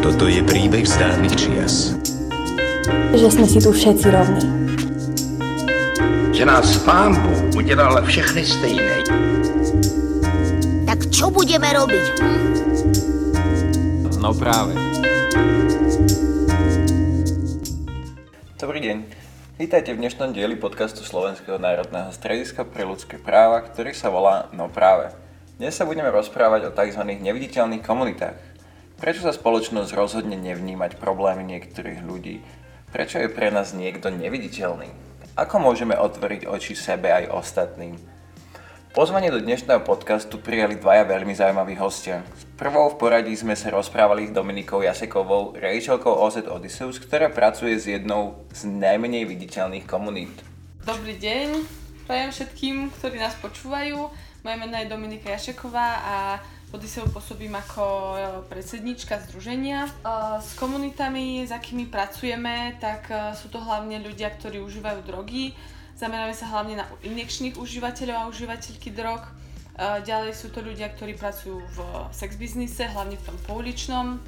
Toto 0.00 0.24
je 0.24 0.40
príbeh 0.40 0.88
z 0.88 0.96
dávnych 0.96 1.36
čias. 1.36 1.92
Že 3.12 3.28
sme 3.28 3.44
si 3.44 3.60
tu 3.60 3.68
všetci 3.68 4.08
rovní. 4.08 4.48
Že 6.32 6.44
nás 6.48 6.80
pán 6.88 7.20
Bůh 7.20 7.60
udělal 7.60 8.00
všechny 8.08 8.48
stejné. 8.48 8.96
Tak 10.88 11.04
čo 11.12 11.28
budeme 11.28 11.68
robiť? 11.68 12.04
Hm? 12.24 12.40
No 14.24 14.32
práve. 14.32 14.72
Dobrý 18.56 18.80
deň. 18.80 18.96
Vítajte 19.60 19.92
v 19.92 20.00
dnešnom 20.00 20.32
dieli 20.32 20.56
podcastu 20.56 21.04
Slovenského 21.04 21.60
národného 21.60 22.08
strediska 22.08 22.64
pre 22.64 22.88
ľudské 22.88 23.20
práva, 23.20 23.60
ktorý 23.60 23.92
sa 23.92 24.08
volá 24.08 24.48
No 24.56 24.72
práve. 24.72 25.23
Dnes 25.54 25.70
sa 25.70 25.86
budeme 25.86 26.10
rozprávať 26.10 26.66
o 26.66 26.74
tzv. 26.74 26.98
neviditeľných 27.14 27.86
komunitách. 27.86 28.42
Prečo 28.98 29.22
sa 29.22 29.30
spoločnosť 29.30 29.94
rozhodne 29.94 30.34
nevnímať 30.34 30.98
problémy 30.98 31.46
niektorých 31.46 32.02
ľudí? 32.02 32.42
Prečo 32.90 33.22
je 33.22 33.30
pre 33.30 33.54
nás 33.54 33.70
niekto 33.70 34.10
neviditeľný? 34.10 34.90
Ako 35.38 35.62
môžeme 35.62 35.94
otvoriť 35.94 36.50
oči 36.50 36.74
sebe 36.74 37.14
aj 37.14 37.30
ostatným? 37.30 37.94
Pozvanie 38.98 39.30
do 39.30 39.38
dnešného 39.38 39.78
podcastu 39.86 40.42
prijali 40.42 40.74
dvaja 40.74 41.06
veľmi 41.06 41.38
zaujímaví 41.38 41.78
hostia. 41.78 42.26
S 42.34 42.50
prvou 42.58 42.90
v 42.90 42.98
poradí 42.98 43.30
sme 43.38 43.54
sa 43.54 43.70
rozprávali 43.70 44.26
s 44.26 44.34
Dominikou 44.34 44.82
Jasekovou, 44.82 45.54
rejiteľkou 45.54 46.18
OZ 46.18 46.50
Odysseus, 46.50 46.98
ktorá 46.98 47.30
pracuje 47.30 47.78
s 47.78 47.86
jednou 47.86 48.42
z 48.50 48.66
najmenej 48.66 49.22
viditeľných 49.30 49.86
komunít. 49.86 50.34
Dobrý 50.82 51.14
deň, 51.14 51.62
prajem 52.10 52.30
všetkým, 52.34 52.90
ktorí 52.98 53.22
nás 53.22 53.38
počúvajú. 53.38 54.33
Moje 54.44 54.56
meno 54.60 54.76
je 54.76 54.92
Dominika 54.92 55.32
Jašeková 55.32 55.88
a 56.04 56.16
Odiseu 56.68 57.08
pôsobím 57.08 57.56
ako 57.56 57.80
e, 57.80 58.16
predsednička 58.52 59.16
združenia. 59.24 59.88
E, 59.88 59.90
s 60.36 60.52
komunitami, 60.60 61.48
s 61.48 61.50
akými 61.54 61.88
pracujeme, 61.88 62.76
tak 62.76 63.08
e, 63.08 63.32
sú 63.32 63.48
to 63.48 63.56
hlavne 63.56 64.04
ľudia, 64.04 64.28
ktorí 64.36 64.60
užívajú 64.60 65.00
drogy. 65.08 65.56
Zameráme 65.96 66.36
sa 66.36 66.52
hlavne 66.52 66.76
na 66.76 66.84
injekčných 67.00 67.56
užívateľov 67.56 68.16
a 68.20 68.28
užívateľky 68.28 68.92
drog. 68.92 69.24
Ďalej 69.80 70.36
sú 70.36 70.52
to 70.52 70.60
ľudia, 70.62 70.92
ktorí 70.92 71.16
pracujú 71.18 71.58
v 71.58 71.78
sex 72.14 72.36
biznise, 72.38 72.86
hlavne 72.86 73.18
v 73.18 73.26
tom 73.26 73.38
pouličnom 73.48 74.20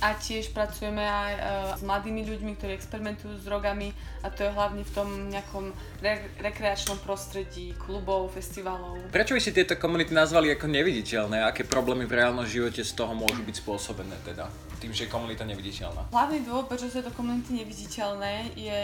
a 0.00 0.16
tiež 0.16 0.56
pracujeme 0.56 1.04
aj 1.04 1.32
uh, 1.36 1.42
s 1.76 1.82
mladými 1.84 2.24
ľuďmi, 2.24 2.56
ktorí 2.56 2.72
experimentujú 2.72 3.36
s 3.36 3.44
drogami 3.44 3.92
a 4.24 4.32
to 4.32 4.48
je 4.48 4.50
hlavne 4.50 4.80
v 4.80 4.92
tom 4.96 5.08
nejakom 5.28 5.72
re- 6.00 6.32
rekreačnom 6.40 6.96
prostredí, 7.04 7.76
klubov, 7.76 8.32
festivalov. 8.32 8.96
Prečo 9.12 9.36
by 9.36 9.40
si 9.40 9.52
tieto 9.52 9.76
komunity 9.76 10.16
nazvali 10.16 10.48
ako 10.56 10.72
neviditeľné? 10.72 11.44
Aké 11.44 11.68
problémy 11.68 12.08
v 12.08 12.16
reálnom 12.16 12.48
živote 12.48 12.80
z 12.80 12.92
toho 12.96 13.12
môžu 13.12 13.44
byť 13.44 13.56
spôsobené 13.60 14.16
teda? 14.24 14.48
Tým, 14.80 14.96
že 14.96 15.04
je 15.04 15.12
komunita 15.12 15.44
neviditeľná. 15.44 16.08
Hlavný 16.08 16.40
dôvod, 16.48 16.72
prečo 16.72 16.88
sú 16.88 17.04
to 17.04 17.12
komunity 17.12 17.52
neviditeľné, 17.52 18.56
je, 18.56 18.80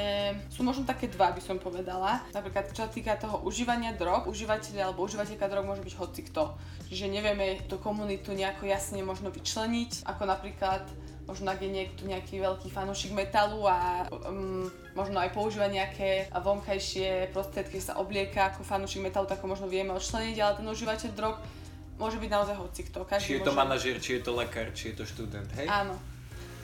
sú 0.53 0.61
možno 0.61 0.85
také 0.85 1.09
dva, 1.09 1.33
by 1.33 1.41
som 1.41 1.57
povedala. 1.57 2.21
Napríklad, 2.37 2.69
čo 2.77 2.85
sa 2.85 2.91
týka 2.93 3.17
toho 3.17 3.41
užívania 3.49 3.97
drog, 3.97 4.29
užívateľ 4.29 4.93
alebo 4.93 5.09
užívateľka 5.09 5.49
drog 5.49 5.65
môže 5.65 5.81
byť 5.81 5.95
hoci 5.97 6.21
kto. 6.29 6.53
Čiže 6.93 7.09
nevieme 7.09 7.65
tú 7.65 7.81
komunitu 7.81 8.37
nejako 8.37 8.69
jasne 8.69 9.01
možno 9.01 9.33
vyčleniť, 9.33 10.05
ako 10.05 10.23
napríklad 10.29 10.85
možno 11.27 11.51
ak 11.51 11.59
je 11.59 11.71
niekto 11.75 12.07
nejaký 12.07 12.39
veľký 12.39 12.71
fanúšik 12.71 13.11
metalu 13.11 13.67
a 13.67 14.07
um, 14.07 14.71
možno 14.95 15.19
aj 15.19 15.35
používa 15.35 15.67
nejaké 15.67 16.31
vonkajšie 16.31 17.35
prostriedky, 17.35 17.83
sa 17.83 17.99
oblieka 17.99 18.55
ako 18.55 18.63
fanúšik 18.63 19.03
metalu, 19.03 19.27
tak 19.27 19.43
ho 19.43 19.51
možno 19.51 19.67
vieme 19.67 19.91
odčleniť, 19.91 20.37
ale 20.39 20.57
ten 20.63 20.67
užívateľ 20.71 21.11
drog 21.19 21.37
môže 21.97 22.17
byť 22.21 22.31
naozaj 22.31 22.57
hocikto. 22.57 23.05
Každý 23.05 23.27
či 23.27 23.33
je 23.41 23.45
to 23.45 23.53
môže... 23.53 23.61
manažer, 23.61 23.97
či 24.01 24.11
je 24.17 24.23
to 24.23 24.33
lekár, 24.37 24.69
či 24.73 24.93
je 24.93 24.95
to 25.01 25.05
študent, 25.05 25.49
hej? 25.57 25.69
Áno. 25.69 25.97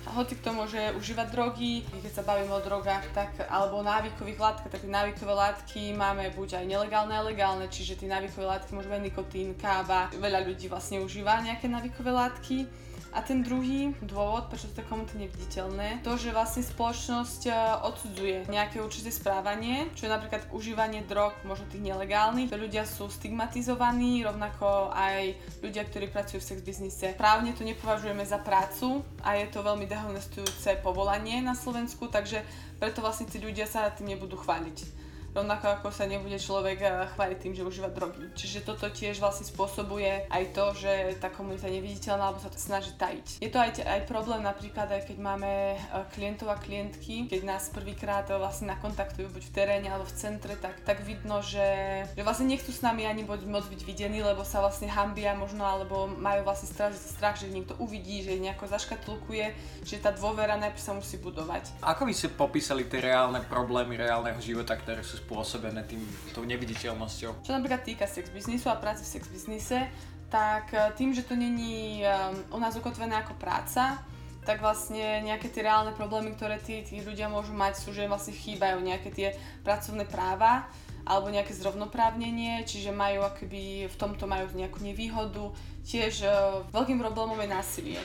A 0.02 0.18
hoci 0.18 0.34
kto 0.34 0.50
môže 0.50 0.82
užívať 0.98 1.30
drogy, 1.30 1.86
keď 1.86 2.10
sa 2.10 2.26
bavíme 2.26 2.50
o 2.50 2.58
drogách, 2.58 3.06
tak, 3.14 3.38
alebo 3.46 3.86
návykových 3.86 4.34
látkach, 4.34 4.70
tak 4.74 4.82
tie 4.82 4.90
návykové 4.90 5.30
látky 5.30 5.94
máme 5.94 6.26
buď 6.34 6.58
aj 6.58 6.66
nelegálne 6.66 7.14
a 7.14 7.22
legálne, 7.22 7.70
čiže 7.70 8.02
tie 8.02 8.10
návykové 8.10 8.50
látky 8.50 8.74
môžu 8.74 8.90
byť 8.90 8.98
nikotín, 8.98 9.54
káva, 9.54 10.10
veľa 10.18 10.42
ľudí 10.42 10.66
vlastne 10.66 10.98
užíva 10.98 11.38
nejaké 11.46 11.70
návykové 11.70 12.10
látky. 12.10 12.66
A 13.12 13.20
ten 13.20 13.44
druhý 13.44 13.92
dôvod, 14.00 14.48
prečo 14.48 14.72
to 14.72 14.80
je 14.80 14.88
komunity 14.88 15.20
neviditeľné, 15.20 16.00
to, 16.00 16.16
že 16.16 16.32
vlastne 16.32 16.64
spoločnosť 16.64 17.40
e, 17.44 17.52
odsudzuje 17.84 18.48
nejaké 18.48 18.80
určité 18.80 19.12
správanie, 19.12 19.92
čo 19.92 20.08
je 20.08 20.14
napríklad 20.16 20.48
užívanie 20.48 21.04
drog, 21.04 21.36
možno 21.44 21.68
tých 21.68 21.84
nelegálnych. 21.84 22.48
Ľudia 22.48 22.88
sú 22.88 23.12
stigmatizovaní, 23.12 24.24
rovnako 24.24 24.96
aj 24.96 25.36
ľudia, 25.60 25.84
ktorí 25.84 26.08
pracujú 26.08 26.40
v 26.40 26.48
sex 26.56 26.58
biznise. 26.64 27.12
Právne 27.12 27.52
to 27.52 27.68
nepovažujeme 27.68 28.24
za 28.24 28.40
prácu 28.40 29.04
a 29.20 29.36
je 29.36 29.44
to 29.52 29.60
veľmi 29.60 29.84
dehonestujúce 29.84 30.80
povolanie 30.80 31.44
na 31.44 31.52
Slovensku, 31.52 32.08
takže 32.08 32.40
preto 32.80 33.04
vlastne 33.04 33.28
tí 33.28 33.36
ľudia 33.36 33.68
sa 33.68 33.92
tým 33.92 34.16
nebudú 34.16 34.40
chváliť 34.40 35.01
rovnako 35.32 35.66
ako 35.80 35.88
sa 35.90 36.04
nebude 36.04 36.36
človek 36.36 36.78
eh, 36.84 36.92
chváliť 37.16 37.38
tým, 37.40 37.54
že 37.56 37.64
užíva 37.64 37.88
drogy. 37.88 38.28
Čiže 38.36 38.64
toto 38.68 38.88
tiež 38.92 39.18
vlastne 39.18 39.48
spôsobuje 39.48 40.28
aj 40.28 40.44
to, 40.52 40.64
že 40.76 41.16
tá 41.18 41.32
komunita 41.32 41.68
je 41.68 41.80
neviditeľná 41.80 42.30
alebo 42.30 42.40
sa 42.40 42.52
to 42.52 42.60
snaží 42.60 42.92
tajiť. 42.96 43.40
Je 43.40 43.50
to 43.50 43.58
aj, 43.58 43.80
aj 43.82 44.00
problém 44.06 44.44
napríklad 44.44 44.92
aj 44.92 45.08
keď 45.08 45.18
máme 45.18 45.76
eh, 45.76 46.04
klientov 46.12 46.52
a 46.52 46.60
klientky, 46.60 47.26
keď 47.26 47.40
nás 47.48 47.72
prvýkrát 47.72 48.28
eh, 48.28 48.36
vlastne 48.36 48.70
nakontaktujú 48.76 49.32
buď 49.32 49.42
v 49.48 49.52
teréne 49.56 49.88
alebo 49.88 50.06
v 50.06 50.16
centre, 50.16 50.54
tak, 50.60 50.84
tak 50.84 51.00
vidno, 51.02 51.40
že, 51.40 52.04
že 52.12 52.22
vlastne 52.22 52.52
nechcú 52.52 52.70
s 52.70 52.84
nami 52.84 53.08
ani 53.08 53.24
môcť 53.24 53.68
byť 53.72 53.82
videní, 53.88 54.20
lebo 54.20 54.44
sa 54.44 54.60
vlastne 54.60 54.86
hambia 54.92 55.32
možno 55.32 55.64
alebo 55.64 56.06
majú 56.06 56.44
vlastne 56.44 56.68
strach, 56.68 56.92
strach 56.92 57.36
že 57.40 57.48
niekto 57.48 57.72
uvidí, 57.80 58.20
že 58.20 58.36
nejako 58.36 58.68
zaškatulkuje, 58.68 59.46
že 59.88 59.96
tá 59.98 60.12
dôvera 60.12 60.60
najprv 60.60 60.82
sa 60.82 60.92
musí 60.92 61.16
budovať. 61.16 61.80
Ako 61.80 62.04
by 62.04 62.12
ste 62.12 62.28
popísali 62.34 62.84
tie 62.86 63.00
reálne 63.00 63.40
problémy 63.48 63.96
reálneho 63.96 64.38
života, 64.42 64.76
ktoré 64.76 65.00
sú 65.00 65.21
spôsobené 65.22 65.86
tým, 65.86 66.02
tou 66.34 66.42
neviditeľnosťou. 66.42 67.46
Čo 67.46 67.52
napríklad 67.54 67.86
týka 67.86 68.04
sex 68.10 68.28
biznisu 68.28 68.68
a 68.68 68.76
práce 68.76 69.06
v 69.06 69.12
sex 69.18 69.30
biznise, 69.30 69.86
tak 70.28 70.74
e, 70.74 70.92
tým, 70.98 71.14
že 71.14 71.22
to 71.22 71.38
není 71.38 72.02
um, 72.02 72.56
u 72.56 72.58
nás 72.58 72.74
ukotvené 72.74 73.16
ako 73.20 73.38
práca, 73.38 74.00
tak 74.42 74.58
vlastne 74.58 75.22
nejaké 75.22 75.52
tie 75.52 75.62
reálne 75.62 75.94
problémy, 75.94 76.34
ktoré 76.34 76.58
tí, 76.58 76.82
tí 76.82 76.98
ľudia 76.98 77.30
môžu 77.30 77.54
mať, 77.54 77.78
sú, 77.78 77.94
že 77.94 78.10
vlastne 78.10 78.34
chýbajú 78.34 78.82
nejaké 78.82 79.14
tie 79.14 79.28
pracovné 79.62 80.08
práva 80.08 80.66
alebo 81.02 81.30
nejaké 81.34 81.50
zrovnoprávnenie, 81.54 82.62
čiže 82.62 82.94
majú 82.94 83.26
akoby, 83.26 83.90
v 83.90 83.96
tomto 83.98 84.30
majú 84.30 84.46
nejakú 84.54 84.78
nevýhodu. 84.82 85.50
Tiež 85.82 86.26
uh, 86.26 86.62
veľkým 86.70 86.98
problémom 86.98 87.38
je 87.42 87.48
násilie 87.50 88.02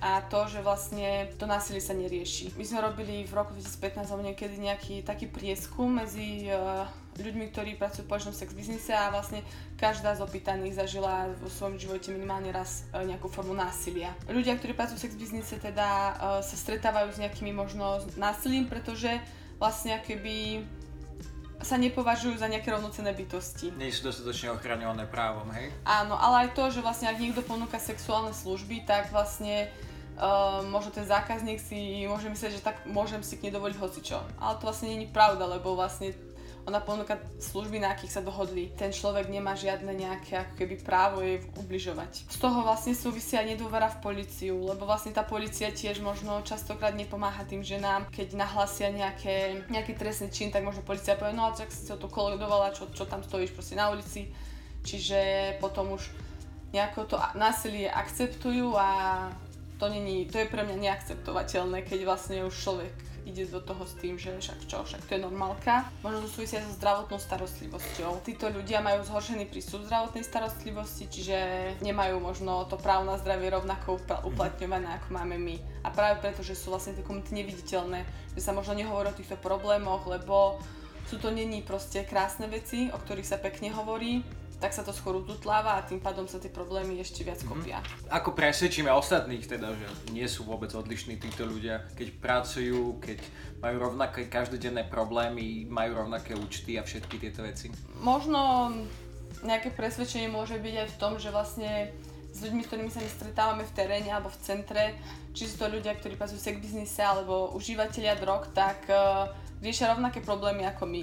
a 0.00 0.20
to, 0.28 0.44
že 0.48 0.60
vlastne 0.60 1.30
to 1.40 1.48
násilie 1.48 1.80
sa 1.80 1.96
nerieši. 1.96 2.52
My 2.56 2.64
sme 2.64 2.84
robili 2.84 3.24
v 3.24 3.32
roku 3.32 3.56
2015 3.56 4.12
alebo 4.12 4.24
niekedy 4.28 4.54
nejaký 4.60 4.94
taký 5.02 5.26
prieskum 5.28 5.88
medzi 5.88 6.52
uh, 6.52 6.84
ľuďmi, 7.16 7.48
ktorí 7.48 7.80
pracujú 7.80 8.04
v 8.04 8.08
spoločnom 8.12 8.34
sex 8.36 8.52
biznise 8.52 8.92
a 8.92 9.08
vlastne 9.08 9.40
každá 9.80 10.12
z 10.12 10.20
opýtaných 10.20 10.76
zažila 10.76 11.32
vo 11.40 11.48
svojom 11.48 11.80
živote 11.80 12.12
minimálne 12.12 12.52
raz 12.52 12.84
uh, 12.92 13.00
nejakú 13.00 13.32
formu 13.32 13.56
násilia. 13.56 14.12
Ľudia, 14.28 14.60
ktorí 14.60 14.76
pracujú 14.76 15.00
v 15.00 15.04
sex 15.08 15.12
biznise 15.16 15.56
teda 15.56 15.88
uh, 15.88 16.12
sa 16.44 16.56
stretávajú 16.56 17.16
s 17.16 17.20
nejakými 17.20 17.56
možno 17.56 18.04
násilím, 18.20 18.68
pretože 18.68 19.16
vlastne 19.56 19.96
akoby 19.96 20.60
sa 21.64 21.80
nepovažujú 21.80 22.36
za 22.36 22.48
nejaké 22.52 22.68
rovnocené 22.68 23.16
bytosti. 23.16 23.72
Nie 23.76 23.88
sú 23.88 24.12
dostatočne 24.12 24.52
ochraňované 24.52 25.08
právom, 25.08 25.48
hej? 25.56 25.72
Áno, 25.88 26.16
ale 26.16 26.48
aj 26.48 26.58
to, 26.58 26.68
že 26.68 26.84
vlastne 26.84 27.08
ak 27.08 27.16
niekto 27.16 27.40
ponúka 27.40 27.80
sexuálne 27.80 28.36
služby, 28.36 28.84
tak 28.84 29.08
vlastne 29.14 29.70
Uh, 30.16 30.64
možno 30.72 30.96
ten 30.96 31.04
zákazník 31.04 31.60
si 31.60 32.08
môže 32.08 32.32
myslieť, 32.32 32.56
že 32.56 32.64
tak 32.64 32.88
môžem 32.88 33.20
si 33.20 33.36
k 33.36 33.44
nej 33.44 33.52
dovoliť 33.52 33.76
hocičo. 33.76 34.16
Ale 34.40 34.56
to 34.56 34.64
vlastne 34.64 34.88
není 34.88 35.04
pravda, 35.12 35.44
lebo 35.44 35.76
vlastne 35.76 36.16
ona 36.66 36.82
ponúka 36.82 37.14
služby, 37.38 37.78
na 37.78 37.94
akých 37.94 38.18
sa 38.18 38.22
dohodli. 38.26 38.74
Ten 38.74 38.90
človek 38.90 39.30
nemá 39.30 39.54
žiadne 39.54 39.94
nejaké 39.94 40.34
ako 40.34 40.52
keby 40.58 40.74
právo 40.82 41.22
jej 41.22 41.38
ubližovať. 41.54 42.26
Z 42.26 42.38
toho 42.42 42.66
vlastne 42.66 42.90
súvisia 42.90 43.46
aj 43.46 43.54
nedôvera 43.54 43.86
v 43.86 44.02
policiu, 44.02 44.58
lebo 44.66 44.82
vlastne 44.82 45.14
tá 45.14 45.22
policia 45.22 45.70
tiež 45.70 46.02
možno 46.02 46.42
častokrát 46.42 46.98
nepomáha 46.98 47.46
tým 47.46 47.62
ženám, 47.62 48.10
keď 48.10 48.34
nahlasia 48.34 48.90
nejaké, 48.90 49.62
nejaký 49.70 49.94
trestný 49.94 50.34
čin, 50.34 50.50
tak 50.50 50.66
možno 50.66 50.82
policia 50.82 51.14
povie, 51.14 51.38
no 51.38 51.46
a 51.46 51.54
tak 51.54 51.70
si 51.70 51.86
sa 51.86 51.94
tu 51.94 52.10
koledovala, 52.10 52.74
čo, 52.74 52.90
čo 52.90 53.06
tam 53.06 53.22
stojíš 53.22 53.54
proste 53.54 53.78
na 53.78 53.94
ulici. 53.94 54.34
Čiže 54.82 55.18
potom 55.62 55.94
už 55.94 56.02
nejako 56.74 57.06
to 57.06 57.16
násilie 57.38 57.86
akceptujú 57.86 58.74
a 58.74 58.88
to, 59.78 59.86
není, 59.86 60.26
to 60.26 60.42
je 60.42 60.50
pre 60.50 60.66
mňa 60.66 60.82
neakceptovateľné, 60.82 61.86
keď 61.86 61.98
vlastne 62.02 62.42
už 62.42 62.54
človek 62.54 62.94
ide 63.26 63.44
do 63.50 63.58
toho 63.58 63.82
s 63.82 63.98
tým, 63.98 64.14
že 64.14 64.30
však 64.38 64.70
čo, 64.70 64.86
však 64.86 65.02
to 65.04 65.18
je 65.18 65.26
normálka. 65.26 65.90
Možno 66.06 66.22
to 66.24 66.30
súvisia 66.30 66.62
so 66.62 66.70
zdravotnou 66.78 67.18
starostlivosťou. 67.18 68.22
Títo 68.22 68.46
ľudia 68.48 68.78
majú 68.78 69.02
zhoršený 69.02 69.50
prístup 69.50 69.82
zdravotnej 69.84 70.22
starostlivosti, 70.22 71.10
čiže 71.10 71.38
nemajú 71.82 72.22
možno 72.22 72.64
to 72.70 72.78
právo 72.78 73.02
na 73.02 73.18
zdravie 73.18 73.50
rovnako 73.50 73.98
uplatňované 74.22 75.02
ako 75.02 75.08
máme 75.10 75.36
my. 75.36 75.58
A 75.82 75.90
práve 75.90 76.22
preto, 76.22 76.46
že 76.46 76.54
sú 76.54 76.70
vlastne 76.70 76.94
komunity 77.02 77.34
neviditeľné, 77.34 78.06
že 78.38 78.40
sa 78.40 78.54
možno 78.54 78.78
nehovorí 78.78 79.10
o 79.10 79.18
týchto 79.18 79.36
problémoch, 79.42 80.06
lebo 80.06 80.62
sú 81.06 81.18
to 81.22 81.30
není 81.30 81.62
proste 81.62 82.02
krásne 82.02 82.50
veci, 82.50 82.90
o 82.90 82.98
ktorých 82.98 83.26
sa 83.26 83.38
pekne 83.38 83.70
hovorí, 83.70 84.26
tak 84.56 84.72
sa 84.72 84.80
to 84.80 84.88
skôr 84.88 85.20
ututláva 85.20 85.76
a 85.76 85.84
tým 85.84 86.00
pádom 86.00 86.24
sa 86.24 86.40
tie 86.40 86.48
problémy 86.48 86.96
ešte 86.96 87.20
viac 87.20 87.44
kopia. 87.44 87.84
Ako 88.08 88.32
presvedčíme 88.32 88.88
ostatných 88.88 89.44
teda, 89.44 89.76
že 89.76 89.86
nie 90.16 90.24
sú 90.24 90.48
vôbec 90.48 90.72
odlišní 90.72 91.20
títo 91.20 91.44
ľudia, 91.44 91.84
keď 91.92 92.08
pracujú, 92.16 92.96
keď 92.96 93.20
majú 93.60 93.76
rovnaké 93.92 94.32
každodenné 94.32 94.88
problémy, 94.88 95.68
majú 95.68 96.00
rovnaké 96.00 96.32
účty 96.32 96.80
a 96.80 96.82
všetky 96.88 97.20
tieto 97.20 97.44
veci? 97.44 97.68
Možno 98.00 98.72
nejaké 99.44 99.76
presvedčenie 99.76 100.32
môže 100.32 100.56
byť 100.56 100.74
aj 100.80 100.88
v 100.88 100.96
tom, 100.96 101.12
že 101.20 101.28
vlastne 101.28 101.92
s 102.32 102.40
ľuďmi, 102.40 102.60
s 102.64 102.68
ktorými 102.68 102.90
sa 102.92 103.00
my 103.00 103.10
stretávame 103.12 103.64
v 103.64 103.74
teréne 103.76 104.12
alebo 104.12 104.32
v 104.32 104.40
centre, 104.40 104.96
či 105.36 105.48
sú 105.48 105.60
to 105.60 105.72
ľudia, 105.72 105.96
ktorí 105.96 106.16
pracujú 106.16 106.40
v 106.40 106.64
biznise 106.64 107.00
alebo 107.00 107.52
užívateľia 107.56 108.16
drog, 108.20 108.52
tak 108.56 108.88
uh, 108.88 109.28
riešia 109.60 109.92
rovnaké 109.92 110.20
problémy 110.20 110.68
ako 110.68 110.84
my. 110.84 111.02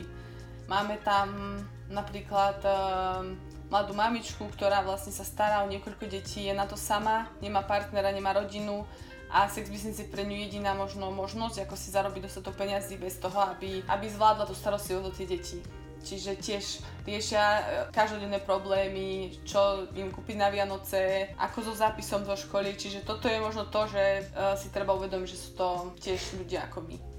Máme 0.69 1.01
tam 1.01 1.57
napríklad 1.93 2.57
uh, 2.65 3.21
mladú 3.69 3.93
mamičku, 3.93 4.49
ktorá 4.53 4.81
vlastne 4.81 5.13
sa 5.13 5.25
stará 5.25 5.61
o 5.61 5.69
niekoľko 5.69 6.05
detí, 6.09 6.49
je 6.49 6.53
na 6.53 6.65
to 6.65 6.77
sama, 6.77 7.29
nemá 7.39 7.61
partnera, 7.61 8.09
nemá 8.09 8.33
rodinu 8.33 8.85
a 9.33 9.49
sex 9.49 9.65
business 9.69 9.97
je 9.97 10.05
pre 10.05 10.21
ňu 10.21 10.37
jediná 10.45 10.77
možno 10.77 11.09
možnosť, 11.09 11.65
ako 11.65 11.73
si 11.73 11.89
zarobiť 11.89 12.29
dostatok 12.29 12.53
peniazy 12.53 13.01
bez 13.01 13.17
toho, 13.17 13.41
aby, 13.41 13.81
aby 13.89 14.05
zvládla 14.05 14.45
tú 14.45 14.53
starostlivosť 14.53 15.07
o 15.09 15.15
tie 15.17 15.25
deti. 15.25 15.59
Čiže 16.03 16.31
tiež 16.35 16.65
riešia 17.07 17.41
e, 17.41 17.63
každodenné 17.95 18.43
problémy, 18.43 19.39
čo 19.47 19.87
im 19.95 20.11
kúpiť 20.11 20.35
na 20.35 20.51
Vianoce, 20.51 21.31
ako 21.39 21.71
so 21.71 21.73
zápisom 21.73 22.27
do 22.27 22.35
školy. 22.35 22.75
Čiže 22.75 23.07
toto 23.07 23.31
je 23.31 23.39
možno 23.39 23.71
to, 23.71 23.87
že 23.87 24.27
uh, 24.35 24.53
si 24.59 24.67
treba 24.67 24.91
uvedomiť, 24.99 25.29
že 25.31 25.39
sú 25.39 25.49
to 25.55 25.67
tiež 26.03 26.43
ľudia 26.43 26.67
ako 26.67 26.83
my. 26.91 27.12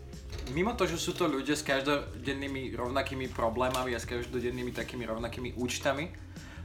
Mimo 0.52 0.76
to, 0.76 0.84
že 0.84 1.00
sú 1.00 1.16
to 1.16 1.24
ľudia 1.24 1.56
s 1.56 1.64
každodennými 1.64 2.76
rovnakými 2.76 3.32
problémami 3.32 3.96
a 3.96 4.00
s 4.00 4.04
každodennými 4.04 4.76
takými 4.76 5.08
rovnakými 5.08 5.56
účtami, 5.56 6.12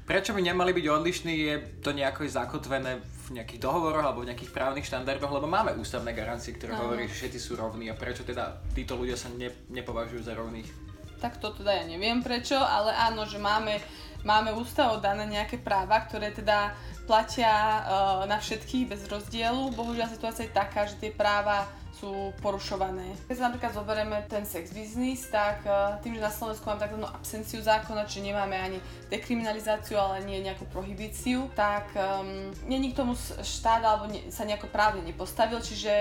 prečo 0.03 0.35
by 0.35 0.41
nemali 0.43 0.75
byť 0.75 0.85
odlišní, 0.89 1.33
je 1.37 1.55
to 1.79 1.95
nejako 1.95 2.27
zakotvené 2.27 2.99
v 2.99 3.39
nejakých 3.39 3.61
dohovoroch 3.61 4.03
alebo 4.03 4.25
v 4.25 4.33
nejakých 4.33 4.51
právnych 4.51 4.83
štandardoch, 4.89 5.31
lebo 5.31 5.47
máme 5.47 5.77
ústavné 5.79 6.11
garancie, 6.11 6.57
ktoré 6.57 6.75
no. 6.75 6.89
hovorí, 6.89 7.07
že 7.07 7.23
všetci 7.23 7.39
sú 7.39 7.55
rovní 7.55 7.87
a 7.87 7.95
prečo 7.95 8.27
teda 8.27 8.59
títo 8.75 8.99
ľudia 8.99 9.15
sa 9.15 9.31
ne, 9.31 9.47
nepovažujú 9.69 10.21
za 10.25 10.35
rovných? 10.35 10.89
tak 11.19 11.37
to 11.37 11.51
teda 11.51 11.83
ja 11.83 11.85
neviem 11.85 12.23
prečo, 12.23 12.55
ale 12.55 12.95
áno, 12.95 13.27
že 13.27 13.37
máme, 13.37 13.77
máme 14.23 14.51
ústavo 14.55 14.99
dané 14.99 15.27
nejaké 15.27 15.59
práva, 15.59 16.03
ktoré 16.03 16.31
teda 16.35 16.75
platia 17.09 17.49
uh, 17.49 17.81
na 18.29 18.37
všetkých 18.37 18.85
bez 18.89 19.01
rozdielu. 19.09 19.73
Bohužiaľ 19.73 20.07
situácia 20.13 20.45
je 20.45 20.53
taká, 20.53 20.85
že 20.85 20.99
tie 21.01 21.09
práva 21.09 21.65
sú 21.99 22.31
porušované. 22.39 23.11
Keď 23.27 23.35
sa 23.35 23.45
napríklad 23.51 23.75
zoberieme 23.75 24.23
ten 24.31 24.47
sex 24.47 24.71
business, 24.71 25.27
tak 25.27 25.59
uh, 25.67 25.99
tým, 25.99 26.15
že 26.15 26.23
na 26.23 26.31
Slovensku 26.31 26.63
máme 26.63 26.79
takzvanú 26.79 27.07
absenciu 27.11 27.59
zákona, 27.59 28.07
či 28.07 28.23
nemáme 28.23 28.55
ani 28.55 28.79
dekriminalizáciu, 29.11 29.99
ale 29.99 30.23
nie 30.23 30.39
nejakú 30.39 30.63
prohibíciu, 30.71 31.51
tak 31.59 31.91
um, 31.99 32.55
není 32.71 32.95
k 32.95 33.03
tomu 33.03 33.19
štát 33.43 33.83
alebo 33.83 34.07
ne, 34.07 34.31
sa 34.31 34.47
nejako 34.47 34.71
právne 34.71 35.03
nepostavil, 35.03 35.59
čiže 35.59 35.91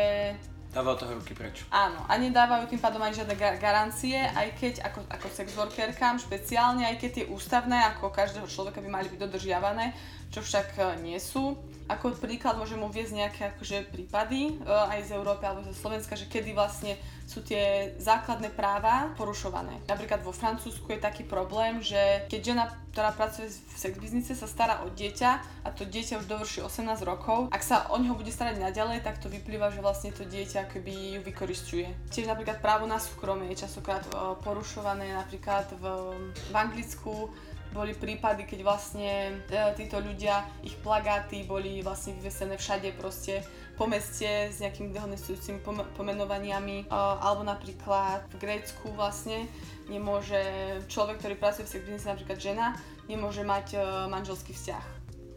Dáva 0.69 1.01
toho 1.01 1.17
ruky 1.17 1.33
preč. 1.33 1.65
Áno, 1.73 2.05
a 2.05 2.13
nedávajú 2.21 2.69
tým 2.69 2.77
pádom 2.77 3.01
ani 3.01 3.17
žiadne 3.17 3.35
garancie, 3.57 4.21
aj 4.21 4.53
keď 4.61 4.75
ako, 4.85 5.01
ako 5.09 5.27
sex 5.33 5.57
workerkám 5.57 6.21
špeciálne, 6.21 6.85
aj 6.85 7.01
keď 7.01 7.11
tie 7.11 7.27
ústavné, 7.33 7.81
ako 7.97 8.13
každého 8.13 8.45
človeka 8.45 8.85
by 8.85 8.89
mali 8.93 9.09
byť 9.09 9.17
dodržiavané, 9.17 9.97
čo 10.29 10.41
však 10.45 10.77
e, 10.77 10.83
nie 11.05 11.19
sú. 11.21 11.57
Ako 11.89 12.13
príklad 12.21 12.61
môžem 12.61 12.85
uviezť 12.85 13.13
nejaké 13.17 13.43
akože 13.57 13.89
prípady 13.89 14.53
e, 14.53 14.69
aj 14.69 15.09
z 15.09 15.11
Európy 15.17 15.49
alebo 15.49 15.65
zo 15.65 15.73
Slovenska, 15.73 16.21
že 16.21 16.29
kedy 16.29 16.53
vlastne 16.53 17.01
sú 17.29 17.45
tie 17.45 17.93
základné 18.01 18.53
práva 18.57 19.13
porušované. 19.17 19.85
Napríklad 19.85 20.25
vo 20.25 20.33
Francúzsku 20.33 20.89
je 20.97 21.01
taký 21.01 21.29
problém, 21.29 21.85
že 21.85 22.25
keď 22.33 22.41
žena, 22.41 22.65
ktorá 22.97 23.13
pracuje 23.13 23.53
v 23.53 23.77
sex 23.77 23.95
sa 24.33 24.49
stará 24.49 24.81
o 24.85 24.89
dieťa 24.89 25.31
a 25.65 25.69
to 25.69 25.85
dieťa 25.85 26.25
už 26.25 26.27
dovrší 26.29 26.65
18 26.65 26.89
rokov, 27.05 27.53
ak 27.53 27.61
sa 27.61 27.89
o 27.93 27.97
neho 28.01 28.17
bude 28.17 28.33
starať 28.33 28.57
naďalej, 28.57 29.05
tak 29.05 29.21
to 29.21 29.29
vyplýva, 29.29 29.69
že 29.69 29.85
vlastne 29.85 30.09
to 30.09 30.25
dieťa 30.25 30.73
akoby 30.73 31.17
ju 31.17 31.21
vykoristuje. 31.21 31.89
Tiež 32.09 32.29
napríklad 32.33 32.65
právo 32.65 32.89
na 32.89 32.97
súkromie 32.97 33.53
je 33.53 33.69
častokrát 33.69 34.05
e, 34.09 34.13
porušované 34.41 35.13
napríklad 35.13 35.69
v, 35.77 35.85
v 36.33 36.55
Anglicku 36.57 37.29
boli 37.73 37.93
prípady, 37.93 38.49
keď 38.49 38.61
vlastne 38.65 39.43
e, 39.49 39.59
títo 39.77 40.01
ľudia, 40.01 40.45
ich 40.65 40.77
plagáty 40.81 41.45
boli 41.45 41.85
vlastne 41.85 42.17
vyvesené 42.19 42.57
všade 42.57 42.97
proste 42.97 43.45
po 43.79 43.87
meste 43.87 44.51
s 44.51 44.59
nejakými 44.59 44.91
dehonestujúcimi 44.91 45.63
pomenovaniami. 45.95 46.77
E, 46.83 46.95
alebo 46.95 47.45
napríklad 47.45 48.27
v 48.33 48.37
Grécku 48.41 48.91
vlastne 48.97 49.47
nemôže 49.87 50.41
človek, 50.89 51.21
ktorý 51.21 51.35
pracuje 51.37 51.69
v 51.69 51.73
sex 51.77 52.05
napríklad 52.05 52.39
žena, 52.41 52.67
nemôže 53.07 53.45
mať 53.45 53.77
e, 53.77 53.79
manželský 54.09 54.53
vzťah. 54.57 54.85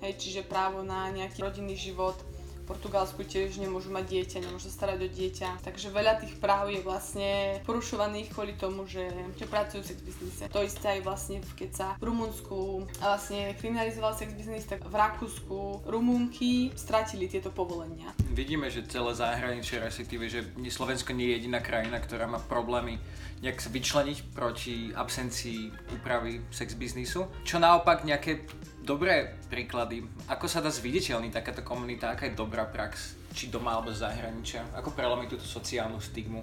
Hej, 0.01 0.18
čiže 0.18 0.50
právo 0.50 0.81
na 0.81 1.13
nejaký 1.13 1.45
rodinný 1.45 1.77
život, 1.77 2.18
Portugalsku 2.63 3.25
tiež 3.25 3.58
nemôžu 3.58 3.90
mať 3.92 4.06
dieťa, 4.08 4.38
nemôžu 4.46 4.69
starať 4.69 5.00
o 5.06 5.10
dieťa. 5.10 5.50
Takže 5.66 5.92
veľa 5.92 6.22
tých 6.22 6.38
práv 6.38 6.72
je 6.72 6.81
vlastne 6.81 7.60
porušovaných 7.68 8.31
kvôli 8.31 8.54
tomu, 8.56 8.88
že, 8.88 9.10
že 9.38 9.46
pracujú 9.46 9.81
v 9.84 9.90
sex 9.92 10.00
biznise. 10.02 10.44
To 10.50 10.63
isté 10.63 11.00
aj 11.00 11.02
vlastne 11.06 11.38
keď 11.58 11.72
sa 11.72 11.88
v 11.98 12.10
Rumunsku 12.10 12.86
vlastne 13.02 13.54
kriminalizoval 13.58 14.13
sex 14.16 14.34
biznis, 14.34 14.69
tak 14.69 14.86
v 14.86 14.96
Rakúsku 14.96 15.86
Rumunky 15.86 16.72
stratili 16.78 17.28
tieto 17.28 17.54
povolenia. 17.54 18.13
Vidíme, 18.31 18.72
že 18.72 18.88
celé 18.88 19.12
zahraničie, 19.13 19.81
respektíve, 19.81 20.30
že 20.31 20.46
Slovensko 20.72 21.12
nie 21.12 21.34
je 21.34 21.44
jediná 21.44 21.60
krajina, 21.60 22.00
ktorá 22.00 22.25
má 22.25 22.40
problémy 22.40 23.02
nejak 23.42 23.58
sa 23.58 23.74
vyčleniť 23.74 24.18
proti 24.38 24.94
absencii 24.94 25.74
úpravy 25.98 26.46
sex 26.54 26.78
biznisu. 26.78 27.25
Čo 27.42 27.58
naopak 27.58 28.06
nejaké 28.06 28.46
dobré 28.81 29.38
príklady, 29.48 30.04
ako 30.28 30.45
sa 30.50 30.60
dá 30.60 30.74
zviditeľniť 30.74 31.31
takáto 31.31 31.62
komunita, 31.62 32.12
aká 32.12 32.28
je 32.28 32.38
dobrá 32.38 32.66
prax, 32.66 33.16
či 33.31 33.48
doma 33.48 33.78
alebo 33.78 33.94
zahraničia, 33.94 34.66
ako 34.75 34.92
prelomiť 34.92 35.38
túto 35.38 35.48
sociálnu 35.48 36.01
stigmu? 36.01 36.42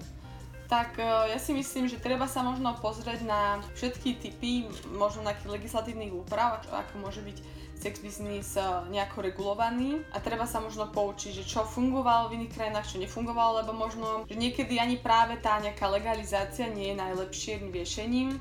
Tak 0.69 1.01
e, 1.01 1.33
ja 1.33 1.39
si 1.41 1.51
myslím, 1.53 1.89
že 1.89 2.01
treba 2.01 2.29
sa 2.29 2.45
možno 2.45 2.77
pozrieť 2.77 3.25
na 3.25 3.59
všetky 3.73 4.21
typy 4.21 4.69
možno 4.93 5.25
nejakých 5.25 5.49
legislatívnych 5.49 6.13
úprav, 6.13 6.61
ako 6.69 6.93
môže 7.01 7.25
byť 7.25 7.37
sex 7.79 8.03
business 8.03 8.59
nejako 8.91 9.23
regulovaný. 9.23 10.03
A 10.11 10.19
treba 10.19 10.43
sa 10.43 10.59
možno 10.59 10.91
poučiť, 10.91 11.41
že 11.41 11.47
čo 11.47 11.63
fungovalo 11.63 12.29
v 12.29 12.43
iných 12.43 12.53
krajinách, 12.53 12.91
čo 12.91 13.01
nefungovalo, 13.01 13.63
lebo 13.63 13.71
možno, 13.71 14.27
že 14.27 14.35
niekedy 14.35 14.77
ani 14.77 14.99
práve 14.99 15.39
tá 15.39 15.57
nejaká 15.63 15.87
legalizácia 15.87 16.67
nie 16.67 16.91
je 16.93 17.01
najlepším 17.01 17.71
riešením, 17.71 18.37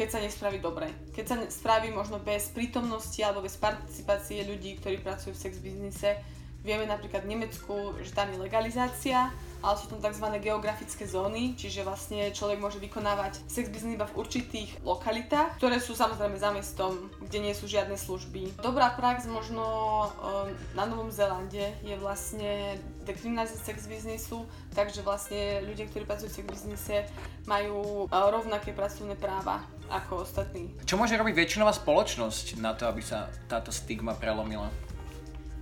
keď 0.00 0.16
sa 0.16 0.24
nespraví 0.24 0.64
dobre. 0.64 0.88
Keď 1.12 1.24
sa 1.28 1.36
spraví 1.44 1.92
možno 1.92 2.16
bez 2.24 2.48
prítomnosti 2.56 3.20
alebo 3.20 3.44
bez 3.44 3.60
participácie 3.60 4.48
ľudí, 4.48 4.80
ktorí 4.80 4.96
pracujú 5.04 5.36
v 5.36 5.42
sex 5.44 5.60
biznise, 5.60 6.16
Vieme 6.60 6.84
napríklad 6.84 7.24
v 7.24 7.32
Nemecku, 7.36 7.96
že 8.04 8.12
tam 8.12 8.28
je 8.28 8.36
legalizácia, 8.36 9.32
ale 9.64 9.74
sú 9.80 9.88
tam 9.88 10.00
tzv. 10.00 10.28
geografické 10.44 11.08
zóny, 11.08 11.56
čiže 11.56 11.80
vlastne 11.88 12.28
človek 12.36 12.60
môže 12.60 12.76
vykonávať 12.76 13.40
sex 13.48 13.72
business 13.72 13.96
iba 13.96 14.04
v 14.04 14.20
určitých 14.20 14.68
lokalitách, 14.84 15.56
ktoré 15.56 15.80
sú 15.80 15.96
samozrejme 15.96 16.36
za 16.36 16.52
mestom, 16.52 17.08
kde 17.24 17.48
nie 17.48 17.56
sú 17.56 17.64
žiadne 17.64 17.96
služby. 17.96 18.60
Dobrá 18.60 18.92
prax 18.92 19.24
možno 19.24 19.64
um, 19.64 20.52
na 20.76 20.84
Novom 20.84 21.08
Zélande 21.08 21.72
je 21.80 21.96
vlastne 21.96 22.76
dekriminalizácia 23.08 23.72
sex 23.72 23.88
biznisu, 23.88 24.44
takže 24.76 25.00
vlastne 25.00 25.64
ľudia, 25.64 25.88
ktorí 25.88 26.04
pracujú 26.04 26.28
v 26.28 26.36
sex 26.36 26.44
biznise, 26.44 26.96
majú 27.48 28.04
uh, 28.04 28.28
rovnaké 28.28 28.76
pracovné 28.76 29.16
práva 29.16 29.64
ako 29.90 30.22
ostatní. 30.22 30.70
Čo 30.86 30.96
môže 30.96 31.18
robiť 31.18 31.34
väčšinová 31.34 31.74
spoločnosť 31.74 32.62
na 32.62 32.72
to, 32.78 32.86
aby 32.86 33.02
sa 33.02 33.26
táto 33.50 33.74
stigma 33.74 34.14
prelomila? 34.14 34.70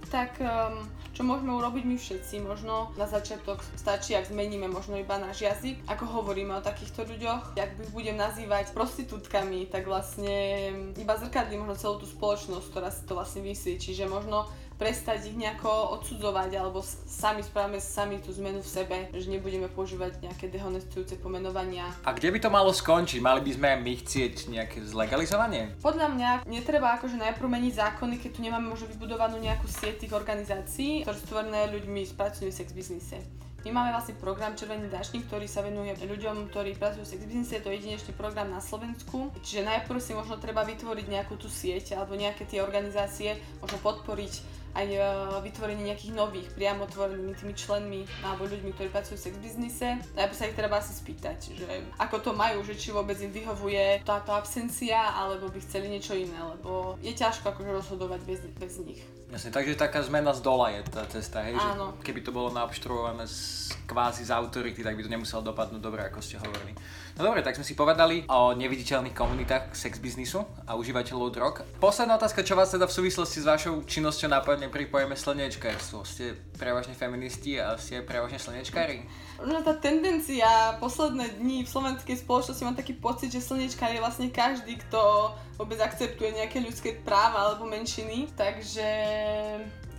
tak 0.09 0.41
um, 0.41 0.89
čo 1.13 1.23
môžeme 1.23 1.53
urobiť 1.53 1.85
my 1.85 1.97
všetci? 2.01 2.41
Možno 2.41 2.93
na 2.97 3.05
začiatok 3.05 3.61
stačí, 3.77 4.17
ak 4.17 4.33
zmeníme 4.33 4.67
možno 4.69 4.97
iba 4.97 5.21
náš 5.21 5.45
jazyk, 5.45 5.85
ako 5.85 6.05
hovoríme 6.21 6.57
o 6.57 6.65
takýchto 6.65 7.05
ľuďoch. 7.05 7.55
Ak 7.57 7.71
ich 7.77 7.93
budem 7.93 8.17
nazývať 8.17 8.73
prostitútkami, 8.73 9.69
tak 9.69 9.85
vlastne 9.85 10.73
iba 10.97 11.15
zrkadlí 11.15 11.61
možno 11.61 11.77
celú 11.77 11.97
tú 12.01 12.07
spoločnosť, 12.09 12.67
ktorá 12.73 12.89
si 12.89 13.05
to 13.05 13.13
vlastne 13.15 13.45
myslí. 13.45 13.73
Čiže 13.77 14.09
možno 14.09 14.49
prestať 14.79 15.29
ich 15.29 15.37
nejako 15.37 15.99
odsudzovať 15.99 16.55
alebo 16.55 16.81
sami 16.87 17.43
spravíme 17.43 17.83
sami 17.83 18.23
tú 18.23 18.31
zmenu 18.39 18.63
v 18.63 18.71
sebe, 18.71 18.97
že 19.11 19.27
nebudeme 19.27 19.67
používať 19.67 20.23
nejaké 20.23 20.47
dehonestujúce 20.49 21.19
pomenovania. 21.19 21.91
A 22.07 22.15
kde 22.15 22.31
by 22.31 22.39
to 22.39 22.49
malo 22.49 22.71
skončiť? 22.71 23.19
Mali 23.19 23.43
by 23.43 23.51
sme 23.59 23.69
my 23.83 23.93
chcieť 23.99 24.35
nejaké 24.49 24.79
zlegalizovanie? 24.87 25.75
Podľa 25.83 26.09
mňa 26.15 26.31
netreba 26.47 26.95
akože 26.95 27.19
najprv 27.19 27.49
meniť 27.51 27.75
zákony, 27.75 28.23
keď 28.23 28.31
tu 28.31 28.41
nemáme 28.41 28.71
možno 28.71 28.87
vybudovanú 28.87 29.37
nejakú 29.43 29.67
sieť 29.67 30.07
tých 30.07 30.15
organizácií, 30.15 31.03
ktoré 31.03 31.17
sú 31.19 31.27
stvorené 31.27 31.67
ľuďmi 31.75 32.07
z 32.07 32.13
pracujú 32.15 32.49
sex 32.55 32.71
biznise. 32.71 33.19
My 33.67 33.75
máme 33.75 33.91
vlastne 33.91 34.15
program 34.15 34.55
Červený 34.55 34.87
dašník, 34.87 35.27
ktorý 35.27 35.51
sa 35.51 35.67
venuje 35.67 35.91
ľuďom, 35.99 36.47
ktorí 36.55 36.79
pracujú 36.79 37.03
v 37.03 37.11
sex 37.11 37.21
business, 37.27 37.51
je 37.51 37.59
to 37.59 37.75
jedinečný 37.75 38.15
program 38.15 38.55
na 38.55 38.63
Slovensku. 38.63 39.35
Čiže 39.43 39.67
najprv 39.67 39.99
si 39.99 40.15
možno 40.15 40.39
treba 40.39 40.63
vytvoriť 40.63 41.07
nejakú 41.11 41.35
tú 41.35 41.51
sieť 41.51 41.99
alebo 41.99 42.15
nejaké 42.15 42.47
tie 42.47 42.63
organizácie, 42.63 43.35
možno 43.59 43.83
podporiť 43.83 44.58
aj 44.75 44.87
e, 44.89 45.01
vytvorenie 45.45 45.89
nejakých 45.89 46.13
nových, 46.17 46.49
priamo 46.53 46.85
tvorenými 46.89 47.35
tými 47.37 47.55
členmi 47.55 48.03
alebo 48.25 48.49
ľuďmi, 48.49 48.71
ktorí 48.75 48.89
pracujú 48.93 49.17
v 49.17 49.25
sex 49.31 49.35
biznise. 49.41 49.89
Najprv 50.17 50.37
sa 50.37 50.49
ich 50.49 50.59
treba 50.59 50.81
asi 50.81 50.93
spýtať, 50.93 51.39
že 51.57 51.69
ako 52.01 52.17
to 52.21 52.31
majú, 52.35 52.61
že 52.65 52.77
či 52.77 52.93
vôbec 52.93 53.17
im 53.21 53.33
vyhovuje 53.33 54.03
táto 54.05 54.35
absencia, 54.35 55.15
alebo 55.15 55.49
by 55.49 55.59
chceli 55.65 55.93
niečo 55.93 56.17
iné, 56.17 56.37
lebo 56.59 56.99
je 57.01 57.13
ťažko 57.15 57.53
akože 57.55 57.71
rozhodovať 57.85 58.21
bez, 58.25 58.41
bez 58.59 58.75
nich. 58.85 59.01
Jasne, 59.29 59.53
takže 59.53 59.77
taká 59.77 60.01
zmena 60.01 60.33
z 60.33 60.41
dola 60.41 60.73
je 60.73 60.81
tá 60.89 61.05
cesta, 61.05 61.45
hej? 61.45 61.53
Áno. 61.61 61.93
Že 62.01 62.05
keby 62.09 62.21
to 62.25 62.33
bolo 62.33 62.49
naobštruované 62.49 63.29
z, 63.29 63.69
kvázi 63.85 64.25
z 64.25 64.33
autority, 64.33 64.81
tak 64.81 64.97
by 64.97 65.05
to 65.05 65.13
nemuselo 65.13 65.45
dopadnúť 65.45 65.85
dobre, 65.85 66.01
ako 66.01 66.25
ste 66.25 66.41
hovorili. 66.41 66.73
No 67.21 67.29
dobre, 67.29 67.45
tak 67.45 67.53
sme 67.53 67.67
si 67.67 67.77
povedali 67.77 68.25
o 68.25 68.57
neviditeľných 68.57 69.13
komunitách 69.13 69.77
sex 69.77 70.01
biznisu 70.01 70.49
a 70.65 70.81
užívateľov 70.81 71.29
drog. 71.29 71.55
Posledná 71.77 72.17
otázka, 72.17 72.41
čo 72.41 72.57
vás 72.57 72.73
teda 72.73 72.89
v 72.89 72.97
súvislosti 72.97 73.45
s 73.45 73.47
vašou 73.47 73.85
činnosťou 73.85 74.33
nápadne 74.33 74.73
pripojeme 74.73 75.13
slnečkárstvo? 75.13 76.09
Ste 76.09 76.33
prevažne 76.57 76.97
feministi 76.97 77.61
a 77.61 77.77
ste 77.77 78.01
prevažne 78.01 78.41
slnečkári? 78.41 79.05
No 79.45 79.61
tá 79.61 79.77
tendencia 79.77 80.81
posledné 80.81 81.37
dni 81.37 81.63
v 81.63 81.69
slovenskej 81.69 82.17
spoločnosti 82.25 82.65
mám 82.65 82.81
taký 82.81 82.97
pocit, 82.97 83.29
že 83.29 83.45
slnečkár 83.45 83.93
je 83.93 84.01
vlastne 84.01 84.33
každý, 84.33 84.81
kto 84.89 85.37
vôbec 85.59 85.83
akceptuje 85.83 86.39
nejaké 86.39 86.63
ľudské 86.63 87.03
práva 87.03 87.51
alebo 87.51 87.67
menšiny, 87.67 88.31
takže 88.39 88.87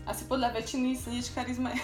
asi 0.07 0.23
podľa 0.25 0.55
väčšiny 0.55 0.95
slnečkári 0.95 1.53
sme. 1.53 1.75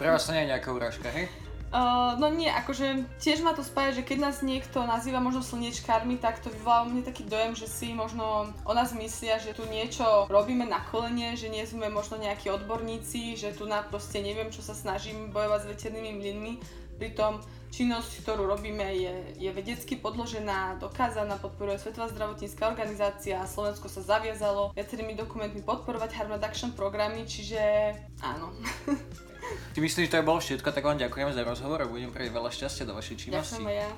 Pre 0.00 0.08
vás 0.08 0.26
to 0.26 0.34
nie 0.34 0.48
je 0.48 0.50
nejaká 0.56 0.72
urážka, 0.72 1.12
hej? 1.12 1.28
Uh, 1.68 2.16
no 2.20 2.32
nie, 2.32 2.48
akože 2.48 3.04
tiež 3.20 3.44
ma 3.44 3.52
to 3.52 3.60
spája, 3.60 4.00
že 4.00 4.08
keď 4.08 4.18
nás 4.32 4.36
niekto 4.40 4.82
nazýva 4.88 5.20
možno 5.20 5.44
slniečkármi, 5.44 6.16
tak 6.16 6.40
to 6.40 6.48
vyvolá 6.48 6.88
mne 6.88 7.04
taký 7.04 7.28
dojem, 7.28 7.52
že 7.52 7.68
si 7.68 7.92
možno 7.92 8.50
o 8.64 8.72
nás 8.72 8.96
myslia, 8.96 9.36
že 9.36 9.52
tu 9.52 9.68
niečo 9.68 10.26
robíme 10.32 10.64
na 10.64 10.80
kolene, 10.88 11.36
že 11.36 11.52
nie 11.52 11.62
sme 11.68 11.92
možno 11.92 12.16
nejakí 12.16 12.48
odborníci, 12.48 13.36
že 13.36 13.52
tu 13.52 13.68
na 13.68 13.84
proste 13.84 14.24
neviem, 14.24 14.48
čo 14.48 14.64
sa 14.64 14.72
snažím 14.72 15.28
bojovať 15.28 15.60
s 15.62 15.70
veternými 15.76 16.16
mlynmi. 16.16 16.52
Pritom 16.98 17.38
činnosť, 17.70 18.24
ktorú 18.24 18.48
robíme, 18.48 18.84
je, 18.96 19.14
je 19.38 19.50
vedecky 19.52 19.96
podložená, 19.96 20.80
dokázaná, 20.80 21.36
podporuje 21.38 21.78
Svetová 21.78 22.08
zdravotnícká 22.10 22.68
organizácia 22.68 23.40
a 23.40 23.50
Slovensko 23.50 23.86
sa 23.92 24.02
zaviazalo 24.02 24.72
viacerými 24.74 25.14
dokumentmi 25.14 25.62
podporovať 25.62 26.10
harm 26.16 26.32
reduction 26.34 26.72
programy, 26.72 27.24
čiže 27.28 27.58
áno. 28.24 28.52
Ty 29.72 29.78
myslíš, 29.80 30.08
že 30.08 30.12
to 30.12 30.18
je 30.20 30.28
bolo 30.28 30.40
všetko, 30.42 30.68
tak 30.74 30.84
vám 30.84 31.00
ďakujem 31.00 31.32
za 31.32 31.42
rozhovor 31.46 31.80
a 31.80 31.88
budem 31.88 32.12
prejsť 32.12 32.32
veľa 32.34 32.50
šťastia 32.52 32.84
do 32.84 32.94
vašej 32.96 33.16
činnosti. 33.16 33.56
Ďakujem 33.56 33.80
ja. 33.80 33.90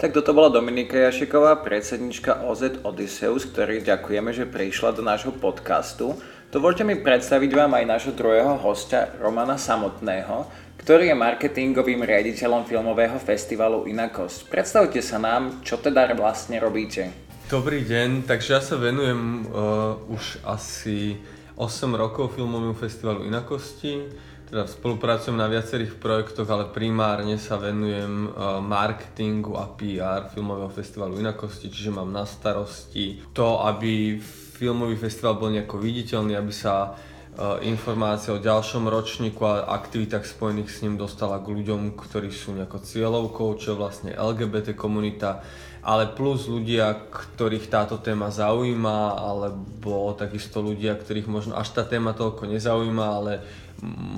Tak 0.00 0.16
toto 0.16 0.32
bola 0.32 0.48
Dominika 0.48 0.96
Jašiková, 0.96 1.60
predsednička 1.60 2.48
OZ 2.48 2.80
Odysseus, 2.80 3.44
ktorý 3.44 3.84
ďakujeme, 3.84 4.32
že 4.32 4.48
prišla 4.48 4.96
do 4.96 5.04
nášho 5.04 5.28
podcastu. 5.28 6.16
Dovolte 6.48 6.88
mi 6.88 6.96
predstaviť 6.96 7.50
vám 7.52 7.76
aj 7.76 7.84
nášho 7.84 8.12
druhého 8.16 8.56
hostia, 8.64 9.12
Romana 9.20 9.60
Samotného, 9.60 10.48
ktorý 10.80 11.12
je 11.12 11.16
marketingovým 11.16 12.00
riaditeľom 12.00 12.64
filmového 12.64 13.20
festivalu 13.20 13.84
Inakosť. 13.92 14.48
Predstavte 14.48 15.04
sa 15.04 15.20
nám, 15.20 15.60
čo 15.60 15.76
teda 15.76 16.08
vlastne 16.16 16.56
robíte. 16.56 17.12
Dobrý 17.52 17.84
deň, 17.84 18.24
takže 18.24 18.50
ja 18.56 18.62
sa 18.64 18.80
venujem 18.80 19.44
uh, 19.44 20.00
už 20.08 20.40
asi 20.40 21.20
8 21.60 22.00
rokov 22.00 22.32
filmovému 22.32 22.72
festivalu 22.72 23.28
Inakosti. 23.28 24.08
Teda 24.48 24.64
spolupracujem 24.64 25.36
na 25.36 25.52
viacerých 25.52 26.00
projektoch, 26.00 26.48
ale 26.48 26.72
primárne 26.72 27.36
sa 27.36 27.60
venujem 27.60 28.32
uh, 28.32 28.58
marketingu 28.64 29.60
a 29.60 29.68
PR 29.76 30.32
filmového 30.32 30.72
festivalu 30.72 31.20
Inakosti, 31.20 31.68
čiže 31.68 31.92
mám 31.92 32.08
na 32.08 32.24
starosti 32.24 33.20
to, 33.36 33.60
aby 33.68 34.16
filmový 34.56 34.96
festival 34.96 35.36
bol 35.36 35.52
nejako 35.52 35.76
viditeľný, 35.76 36.40
aby 36.40 36.54
sa 36.56 36.96
uh, 37.36 37.62
informácia 37.62 38.34
o 38.34 38.42
ďalšom 38.42 38.90
ročníku 38.90 39.42
a 39.46 39.70
aktivitách 39.76 40.26
spojených 40.26 40.70
s 40.70 40.80
ním 40.82 40.98
dostala 40.98 41.38
k 41.38 41.52
ľuďom, 41.52 41.94
ktorí 41.94 42.32
sú 42.32 42.56
nejako 42.56 42.82
cieľovkou, 42.82 43.48
čo 43.60 43.74
je 43.74 43.80
vlastne 43.80 44.10
LGBT 44.14 44.74
komunita, 44.74 45.44
ale 45.80 46.12
plus 46.12 46.44
ľudia, 46.50 47.08
ktorých 47.08 47.72
táto 47.72 47.96
téma 48.00 48.28
zaujíma, 48.28 49.16
alebo 49.16 50.12
takisto 50.12 50.60
ľudia, 50.60 50.96
ktorých 50.98 51.28
možno 51.28 51.56
až 51.56 51.72
tá 51.72 51.82
téma 51.86 52.12
toľko 52.12 52.50
nezaujíma, 52.50 53.06
ale 53.06 53.32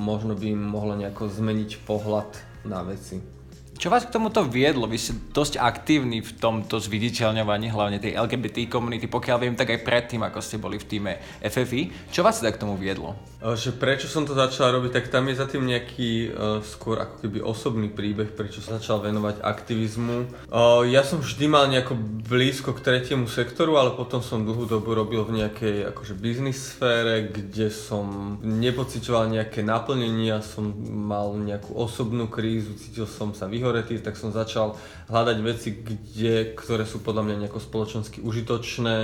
možno 0.02 0.34
by 0.34 0.46
im 0.52 0.62
mohlo 0.62 0.98
nejako 0.98 1.30
zmeniť 1.30 1.86
pohľad 1.86 2.30
na 2.66 2.82
veci. 2.82 3.41
Čo 3.82 3.90
vás 3.90 4.06
k 4.06 4.14
tomuto 4.14 4.46
viedlo? 4.46 4.86
Vy 4.86 4.94
ste 4.94 5.18
dosť 5.34 5.58
aktívni 5.58 6.22
v 6.22 6.30
tomto 6.38 6.78
zviditeľňovaní, 6.78 7.66
hlavne 7.66 7.98
tej 7.98 8.14
LGBT 8.14 8.70
komunity, 8.70 9.10
pokiaľ 9.10 9.36
viem, 9.42 9.58
tak 9.58 9.74
aj 9.74 9.82
predtým, 9.82 10.22
ako 10.22 10.38
ste 10.38 10.62
boli 10.62 10.78
v 10.78 10.86
týme 10.86 11.12
FFI. 11.42 12.14
Čo 12.14 12.22
vás 12.22 12.38
teda 12.38 12.54
k 12.54 12.62
tomu 12.62 12.78
viedlo? 12.78 13.18
Že 13.42 13.74
prečo 13.82 14.06
som 14.06 14.22
to 14.22 14.38
začal 14.38 14.70
robiť, 14.70 14.94
tak 14.94 15.10
tam 15.10 15.26
je 15.26 15.34
za 15.34 15.50
tým 15.50 15.66
nejaký 15.66 16.30
uh, 16.30 16.62
skôr 16.62 17.02
ako 17.02 17.26
keby 17.26 17.42
osobný 17.42 17.90
príbeh, 17.90 18.30
prečo 18.30 18.62
sa 18.62 18.78
začal 18.78 19.02
venovať 19.02 19.42
aktivizmu. 19.42 20.46
Uh, 20.46 20.86
ja 20.86 21.02
som 21.02 21.18
vždy 21.18 21.50
mal 21.50 21.66
nejako 21.66 21.98
blízko 22.22 22.78
k 22.78 22.86
tretiemu 22.86 23.26
sektoru, 23.26 23.82
ale 23.82 23.98
potom 23.98 24.22
som 24.22 24.46
dlhú 24.46 24.70
dobu 24.70 24.94
robil 24.94 25.26
v 25.26 25.42
nejakej 25.42 25.90
akože 25.90 26.14
biznis 26.22 26.70
sfére, 26.70 27.34
kde 27.34 27.66
som 27.66 28.38
nepocitoval 28.46 29.26
nejaké 29.26 29.66
naplnenie, 29.66 30.30
ja 30.30 30.38
som 30.38 30.70
mal 30.86 31.34
nejakú 31.34 31.74
osobnú 31.74 32.30
krízu, 32.30 32.78
cítil 32.78 33.10
som 33.10 33.34
sa 33.34 33.50
vyhorený 33.50 33.71
vyhoretý, 33.72 34.04
tak 34.04 34.20
som 34.20 34.28
začal 34.28 34.76
hľadať 35.08 35.38
veci, 35.40 35.80
kde, 35.80 36.52
ktoré 36.52 36.84
sú 36.84 37.00
podľa 37.00 37.24
mňa 37.24 37.36
nejako 37.48 37.60
spoločensky 37.64 38.20
užitočné 38.20 38.96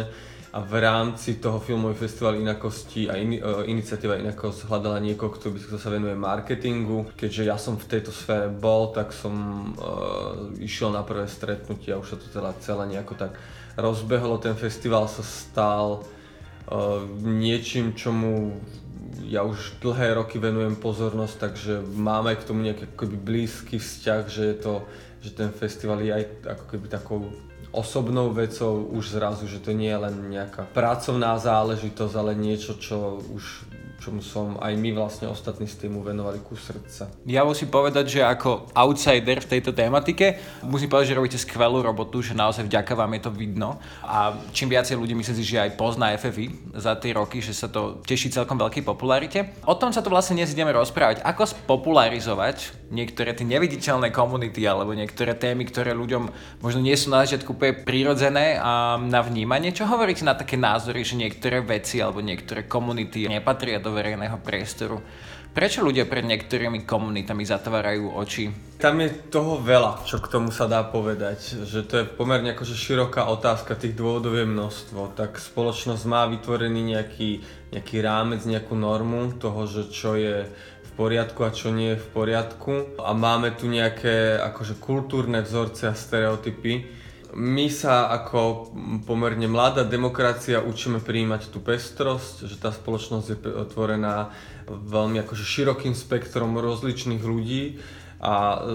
a 0.48 0.64
v 0.64 0.74
rámci 0.80 1.40
toho 1.40 1.60
filmového 1.60 1.96
festivalu 1.96 2.40
Inakosti 2.40 3.08
a 3.08 3.16
in, 3.16 3.36
uh, 3.40 3.64
iniciatíva 3.64 4.20
Inakosť 4.20 4.68
hľadala 4.68 5.00
niekoho, 5.00 5.32
kto, 5.32 5.52
by, 5.52 5.76
sa 5.76 5.92
venuje 5.92 6.16
marketingu. 6.16 7.08
Keďže 7.16 7.42
ja 7.48 7.56
som 7.60 7.76
v 7.76 7.84
tejto 7.84 8.12
sfére 8.12 8.48
bol, 8.48 8.92
tak 8.92 9.12
som 9.12 9.32
uh, 9.76 10.52
išiel 10.60 10.92
na 10.92 11.04
prvé 11.04 11.28
stretnutie 11.28 11.92
a 11.92 12.00
už 12.00 12.12
sa 12.12 12.16
to 12.16 12.28
teda 12.32 12.56
celé 12.64 12.96
nejako 12.96 13.28
tak 13.28 13.36
rozbehlo. 13.76 14.40
Ten 14.40 14.56
festival 14.56 15.04
sa 15.04 15.20
stal 15.20 16.00
uh, 16.00 17.04
niečím, 17.20 17.92
čomu 17.92 18.56
ja 19.28 19.44
už 19.44 19.76
dlhé 19.84 20.16
roky 20.16 20.40
venujem 20.40 20.80
pozornosť, 20.80 21.36
takže 21.36 21.84
máme 21.84 22.32
k 22.32 22.46
tomu 22.48 22.64
nejaký 22.64 22.88
akoby 22.96 23.16
blízky 23.20 23.76
vzťah, 23.76 24.22
že 24.24 24.42
je 24.42 24.56
to, 24.56 24.74
že 25.20 25.30
ten 25.36 25.52
festival 25.52 26.00
je 26.00 26.16
aj 26.16 26.24
ako 26.48 26.64
keby 26.72 26.86
takou 26.88 27.28
osobnou 27.68 28.32
vecou 28.32 28.88
už 28.88 29.20
zrazu, 29.20 29.44
že 29.44 29.60
to 29.60 29.76
nie 29.76 29.92
je 29.92 30.00
len 30.00 30.16
nejaká 30.32 30.64
pracovná 30.72 31.36
záležitosť, 31.36 32.14
ale 32.16 32.32
niečo, 32.32 32.80
čo 32.80 33.20
už 33.28 33.67
čomu 34.08 34.24
som 34.24 34.56
aj 34.56 34.72
my 34.72 34.96
vlastne 34.96 35.28
ostatní 35.28 35.68
z 35.68 35.84
týmu 35.84 36.00
venovali 36.00 36.40
ku 36.40 36.56
srdca. 36.56 37.12
Ja 37.28 37.44
musím 37.44 37.68
povedať, 37.68 38.08
že 38.08 38.20
ako 38.24 38.72
outsider 38.72 39.44
v 39.44 39.50
tejto 39.52 39.76
tematike 39.76 40.40
musím 40.64 40.88
povedať, 40.88 41.12
že 41.12 41.18
robíte 41.20 41.36
skvelú 41.36 41.84
robotu, 41.84 42.24
že 42.24 42.32
naozaj 42.32 42.64
vďaka 42.64 42.96
vám 42.96 43.12
je 43.12 43.22
to 43.28 43.30
vidno 43.36 43.76
a 44.00 44.32
čím 44.56 44.72
viacej 44.72 44.96
ľudí 44.96 45.12
myslím 45.12 45.36
si, 45.36 45.44
že 45.44 45.60
aj 45.60 45.76
pozná 45.76 46.16
FFI 46.16 46.72
za 46.72 46.96
tie 46.96 47.12
roky, 47.12 47.44
že 47.44 47.52
sa 47.52 47.68
to 47.68 48.00
teší 48.00 48.32
celkom 48.32 48.56
veľkej 48.56 48.80
popularite. 48.80 49.52
O 49.68 49.76
tom 49.76 49.92
sa 49.92 50.00
to 50.00 50.08
vlastne 50.08 50.40
dnes 50.40 50.56
ideme 50.56 50.72
rozprávať. 50.72 51.20
Ako 51.20 51.44
spopularizovať 51.44 52.88
niektoré 52.88 53.36
tie 53.36 53.44
neviditeľné 53.44 54.08
komunity 54.08 54.64
alebo 54.64 54.96
niektoré 54.96 55.36
témy, 55.36 55.68
ktoré 55.68 55.92
ľuďom 55.92 56.32
možno 56.64 56.80
nie 56.80 56.96
sú 56.96 57.12
na 57.12 57.20
začiatku 57.28 57.52
úplne 57.52 57.84
prirodzené 57.84 58.56
a 58.56 58.96
na 58.96 59.20
vnímanie. 59.20 59.76
Čo 59.76 59.84
hovoríte 59.84 60.24
na 60.24 60.32
také 60.32 60.56
názory, 60.56 61.04
že 61.04 61.20
niektoré 61.20 61.60
veci 61.60 62.00
alebo 62.00 62.24
niektoré 62.24 62.64
komunity 62.64 63.28
nepatria 63.28 63.76
do 63.76 63.92
verejného 63.98 64.38
priestoru. 64.38 65.02
Prečo 65.48 65.82
ľudia 65.82 66.06
pred 66.06 66.22
niektorými 66.22 66.86
komunitami 66.86 67.42
zatvárajú 67.42 68.14
oči? 68.14 68.46
Tam 68.78 68.94
je 69.02 69.10
toho 69.26 69.58
veľa, 69.58 70.06
čo 70.06 70.22
k 70.22 70.30
tomu 70.30 70.54
sa 70.54 70.70
dá 70.70 70.86
povedať. 70.86 71.66
Že 71.66 71.80
to 71.82 71.94
je 71.98 72.04
pomerne 72.06 72.54
akože 72.54 72.78
široká 72.78 73.26
otázka, 73.26 73.74
tých 73.74 73.98
dôvodov 73.98 74.38
je 74.38 74.46
množstvo. 74.46 75.18
Tak 75.18 75.42
spoločnosť 75.42 76.02
má 76.06 76.30
vytvorený 76.30 76.94
nejaký, 76.94 77.42
nejaký 77.74 77.96
rámec, 77.98 78.46
nejakú 78.46 78.78
normu 78.78 79.34
toho, 79.34 79.66
že 79.66 79.90
čo 79.90 80.14
je 80.14 80.46
v 80.84 80.90
poriadku 80.94 81.42
a 81.42 81.50
čo 81.50 81.74
nie 81.74 81.98
je 81.98 82.02
v 82.06 82.08
poriadku. 82.14 82.94
A 83.02 83.10
máme 83.10 83.50
tu 83.58 83.66
nejaké 83.66 84.38
akože 84.38 84.78
kultúrne 84.78 85.42
vzorce 85.42 85.90
a 85.90 85.98
stereotypy, 85.98 86.97
my 87.36 87.68
sa 87.68 88.08
ako 88.08 88.72
pomerne 89.04 89.44
mladá 89.50 89.84
demokracia 89.84 90.64
učíme 90.64 91.04
prijímať 91.04 91.52
tú 91.52 91.60
pestrosť, 91.60 92.48
že 92.48 92.56
tá 92.56 92.72
spoločnosť 92.72 93.26
je 93.28 93.36
otvorená 93.52 94.32
veľmi 94.68 95.20
akože 95.24 95.44
širokým 95.44 95.92
spektrom 95.92 96.56
rozličných 96.56 97.20
ľudí 97.20 97.80
a 98.18 98.66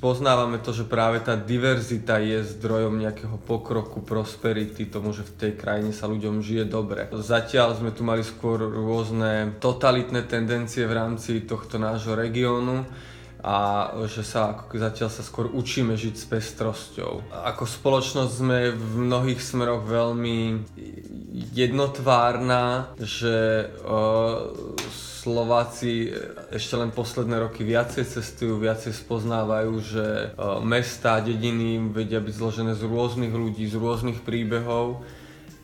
spoznávame 0.00 0.56
to, 0.56 0.72
že 0.72 0.88
práve 0.88 1.20
tá 1.20 1.36
diverzita 1.36 2.16
je 2.16 2.40
zdrojom 2.56 2.96
nejakého 2.96 3.36
pokroku, 3.44 4.00
prosperity, 4.00 4.88
tomu, 4.88 5.12
že 5.12 5.20
v 5.20 5.36
tej 5.36 5.52
krajine 5.52 5.92
sa 5.92 6.08
ľuďom 6.08 6.40
žije 6.40 6.64
dobre. 6.64 7.04
Zatiaľ 7.12 7.76
sme 7.76 7.92
tu 7.92 8.08
mali 8.08 8.24
skôr 8.24 8.56
rôzne 8.56 9.52
totalitné 9.60 10.24
tendencie 10.24 10.88
v 10.88 10.96
rámci 10.96 11.44
tohto 11.44 11.76
nášho 11.76 12.16
regiónu, 12.16 12.88
a 13.44 13.90
že 14.08 14.22
sa 14.24 14.54
ako 14.56 14.76
zatiaľ 14.76 15.10
sa 15.12 15.22
skôr 15.24 15.50
učíme 15.50 15.96
žiť 15.96 16.14
s 16.16 16.24
pestrosťou. 16.28 17.32
Ako 17.32 17.68
spoločnosť 17.68 18.32
sme 18.32 18.72
v 18.72 18.92
mnohých 19.06 19.40
smeroch 19.40 19.84
veľmi 19.84 20.64
jednotvárna, 21.52 22.96
že 22.96 23.68
uh, 23.84 24.50
Slováci 25.26 26.14
ešte 26.54 26.78
len 26.78 26.94
posledné 26.94 27.50
roky 27.50 27.66
viacej 27.66 28.06
cestujú, 28.06 28.62
viacej 28.62 28.94
spoznávajú, 28.94 29.72
že 29.82 30.06
mesta, 30.62 31.18
dediny 31.18 31.82
vedia 31.90 32.22
byť 32.22 32.30
zložené 32.30 32.78
z 32.78 32.86
rôznych 32.86 33.34
ľudí, 33.34 33.66
z 33.66 33.74
rôznych 33.74 34.22
príbehov 34.22 35.02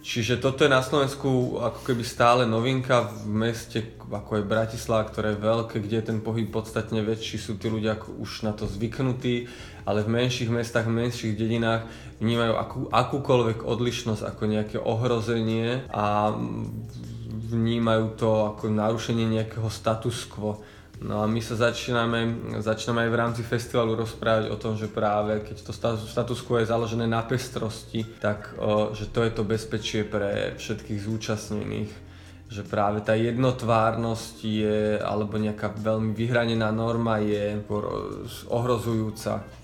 Čiže 0.02 0.42
toto 0.42 0.66
je 0.66 0.70
na 0.70 0.82
Slovensku 0.82 1.62
ako 1.62 1.86
keby 1.86 2.02
stále 2.02 2.42
novinka 2.42 3.06
v 3.22 3.30
meste 3.30 4.02
ako 4.12 4.42
je 4.42 4.44
Bratislava, 4.44 5.08
ktoré 5.08 5.32
je 5.32 5.44
veľké, 5.46 5.76
kde 5.80 5.96
je 6.02 6.08
ten 6.12 6.18
pohyb 6.20 6.44
podstatne 6.52 7.00
väčší, 7.00 7.40
sú 7.40 7.56
tí 7.56 7.72
ľudia 7.72 7.96
už 7.96 8.44
na 8.44 8.52
to 8.52 8.68
zvyknutí, 8.68 9.48
ale 9.88 10.04
v 10.04 10.12
menších 10.12 10.52
mestách, 10.52 10.84
v 10.84 11.06
menších 11.06 11.32
dedinách 11.32 11.88
vnímajú 12.20 12.52
akú, 12.54 12.80
akúkoľvek 12.92 13.64
odlišnosť 13.64 14.22
ako 14.22 14.42
nejaké 14.44 14.76
ohrozenie 14.76 15.88
a 15.88 16.36
vnímajú 17.52 18.04
to 18.20 18.30
ako 18.52 18.68
narušenie 18.68 19.26
nejakého 19.40 19.68
status 19.72 20.28
quo. 20.28 20.60
No 21.00 21.24
a 21.24 21.26
my 21.26 21.40
sa 21.42 21.56
začíname, 21.56 22.52
začíname 22.60 23.08
aj 23.08 23.10
v 23.10 23.20
rámci 23.20 23.42
festivalu 23.42 23.96
rozprávať 23.98 24.52
o 24.52 24.60
tom, 24.60 24.76
že 24.76 24.92
práve 24.92 25.40
keď 25.40 25.56
to 25.64 25.72
status 26.06 26.40
quo 26.44 26.60
je 26.60 26.70
založené 26.70 27.08
na 27.08 27.24
pestrosti, 27.24 28.04
tak 28.20 28.54
o, 28.60 28.92
že 28.94 29.08
to 29.08 29.24
je 29.24 29.32
to 29.32 29.42
bezpečie 29.42 30.04
pre 30.04 30.54
všetkých 30.60 31.00
zúčastnených. 31.02 31.92
Že 32.52 32.62
práve 32.68 33.00
tá 33.00 33.16
jednotvárnosť 33.16 34.36
je, 34.44 35.00
alebo 35.00 35.40
nejaká 35.40 35.72
veľmi 35.72 36.12
vyhranená 36.12 36.68
norma 36.68 37.16
je 37.18 37.64
ohrozujúca 38.52 39.61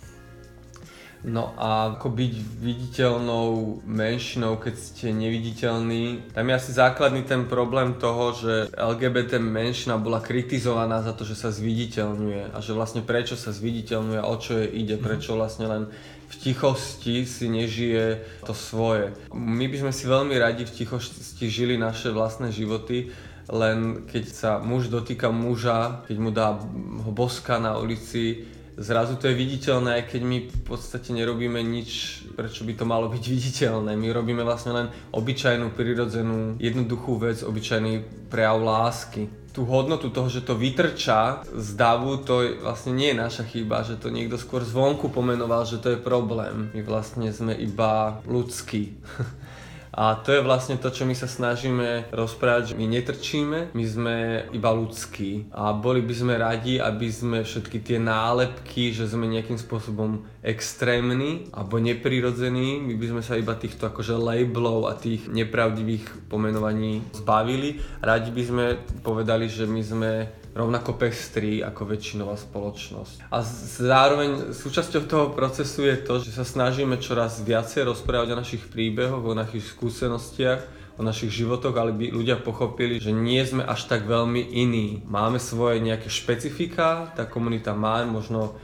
No 1.26 1.50
a 1.58 1.98
ako 1.98 2.14
byť 2.14 2.34
viditeľnou 2.62 3.82
menšinou, 3.82 4.54
keď 4.54 4.74
ste 4.78 5.10
neviditeľní. 5.10 6.30
Tam 6.30 6.46
je 6.46 6.54
asi 6.54 6.70
základný 6.70 7.26
ten 7.26 7.50
problém 7.50 7.98
toho, 7.98 8.38
že 8.38 8.70
LGBT 8.70 9.42
menšina 9.42 9.98
bola 9.98 10.22
kritizovaná 10.22 11.02
za 11.02 11.10
to, 11.18 11.26
že 11.26 11.34
sa 11.34 11.50
zviditeľňuje 11.50 12.54
a 12.54 12.58
že 12.62 12.70
vlastne 12.70 13.02
prečo 13.02 13.34
sa 13.34 13.50
zviditeľňuje, 13.50 14.20
o 14.22 14.34
čo 14.38 14.62
je 14.62 14.66
ide, 14.70 14.94
mhm. 14.94 15.02
prečo 15.02 15.34
vlastne 15.34 15.66
len 15.66 15.82
v 16.28 16.34
tichosti 16.36 17.24
si 17.24 17.48
nežije 17.48 18.20
to 18.44 18.52
svoje. 18.52 19.16
My 19.32 19.64
by 19.64 19.76
sme 19.80 19.92
si 19.96 20.04
veľmi 20.04 20.36
radi 20.36 20.68
v 20.68 20.74
tichosti 20.84 21.48
žili 21.48 21.80
naše 21.80 22.12
vlastné 22.12 22.52
životy, 22.52 23.10
len 23.48 24.04
keď 24.04 24.24
sa 24.28 24.50
muž 24.60 24.92
dotýka 24.92 25.32
muža, 25.32 26.04
keď 26.04 26.16
mu 26.20 26.28
dá 26.28 26.60
ho 27.00 27.10
boska 27.10 27.56
na 27.56 27.80
ulici, 27.80 28.44
zrazu 28.78 29.18
to 29.18 29.26
je 29.28 29.34
viditeľné, 29.34 30.06
keď 30.06 30.22
my 30.22 30.36
v 30.46 30.60
podstate 30.62 31.10
nerobíme 31.10 31.58
nič, 31.60 32.22
prečo 32.38 32.62
by 32.62 32.72
to 32.78 32.84
malo 32.86 33.10
byť 33.10 33.24
viditeľné. 33.26 33.98
My 33.98 34.08
robíme 34.14 34.46
vlastne 34.46 34.72
len 34.72 34.86
obyčajnú, 35.10 35.74
prirodzenú, 35.74 36.56
jednoduchú 36.62 37.18
vec, 37.18 37.42
obyčajný 37.42 38.26
prejav 38.30 38.62
lásky. 38.62 39.26
Tú 39.50 39.66
hodnotu 39.66 40.14
toho, 40.14 40.30
že 40.30 40.46
to 40.46 40.54
vytrča 40.54 41.42
z 41.50 41.68
davu, 41.74 42.22
to 42.22 42.62
vlastne 42.62 42.94
nie 42.94 43.10
je 43.10 43.18
naša 43.18 43.44
chyba, 43.50 43.82
že 43.82 43.98
to 43.98 44.14
niekto 44.14 44.38
skôr 44.38 44.62
zvonku 44.62 45.10
pomenoval, 45.10 45.66
že 45.66 45.82
to 45.82 45.98
je 45.98 45.98
problém. 45.98 46.70
My 46.70 46.80
vlastne 46.86 47.26
sme 47.34 47.58
iba 47.58 48.22
ľudskí. 48.22 48.94
A 49.92 50.18
to 50.20 50.36
je 50.36 50.44
vlastne 50.44 50.76
to, 50.76 50.92
čo 50.92 51.08
my 51.08 51.14
sa 51.16 51.30
snažíme 51.30 52.12
rozprávať, 52.12 52.72
že 52.72 52.78
my 52.78 52.86
netrčíme, 52.86 53.58
my 53.72 53.84
sme 53.84 54.16
iba 54.52 54.70
ľudskí. 54.72 55.52
A 55.54 55.72
boli 55.72 56.04
by 56.04 56.14
sme 56.14 56.34
radi, 56.36 56.76
aby 56.76 57.08
sme 57.08 57.38
všetky 57.44 57.80
tie 57.80 57.98
nálepky, 58.00 58.92
že 58.92 59.08
sme 59.08 59.30
nejakým 59.30 59.56
spôsobom 59.56 60.24
extrémni 60.44 61.50
alebo 61.52 61.82
neprirodzení, 61.82 62.80
my 62.80 62.94
by 62.96 63.06
sme 63.10 63.22
sa 63.24 63.36
iba 63.36 63.52
týchto 63.58 63.90
akože 63.90 64.16
labelov 64.16 64.88
a 64.88 64.96
tých 64.96 65.26
nepravdivých 65.28 66.30
pomenovaní 66.30 67.02
zbavili. 67.12 67.82
Radi 68.00 68.30
by 68.32 68.42
sme 68.42 68.64
povedali, 69.02 69.50
že 69.50 69.68
my 69.68 69.82
sme 69.82 70.12
rovnako 70.58 70.98
pestrí 70.98 71.62
ako 71.62 71.86
väčšinová 71.86 72.34
spoločnosť. 72.34 73.30
A 73.30 73.38
zároveň 73.78 74.50
súčasťou 74.50 75.06
toho 75.06 75.26
procesu 75.30 75.86
je 75.86 75.96
to, 76.02 76.18
že 76.18 76.34
sa 76.34 76.42
snažíme 76.42 76.98
čoraz 76.98 77.38
viacej 77.38 77.86
rozprávať 77.86 78.34
o 78.34 78.40
našich 78.42 78.66
príbehoch, 78.66 79.22
o 79.22 79.38
našich 79.38 79.62
skúsenostiach, 79.70 80.78
o 80.98 81.06
našich 81.06 81.30
životoch, 81.30 81.78
ale 81.78 81.94
by 81.94 82.10
ľudia 82.10 82.42
pochopili, 82.42 82.98
že 82.98 83.14
nie 83.14 83.38
sme 83.46 83.62
až 83.62 83.86
tak 83.86 84.10
veľmi 84.10 84.42
iní. 84.42 85.06
Máme 85.06 85.38
svoje 85.38 85.78
nejaké 85.78 86.10
špecifika, 86.10 87.14
tá 87.14 87.22
komunita 87.22 87.70
má 87.78 88.02
možno 88.02 88.58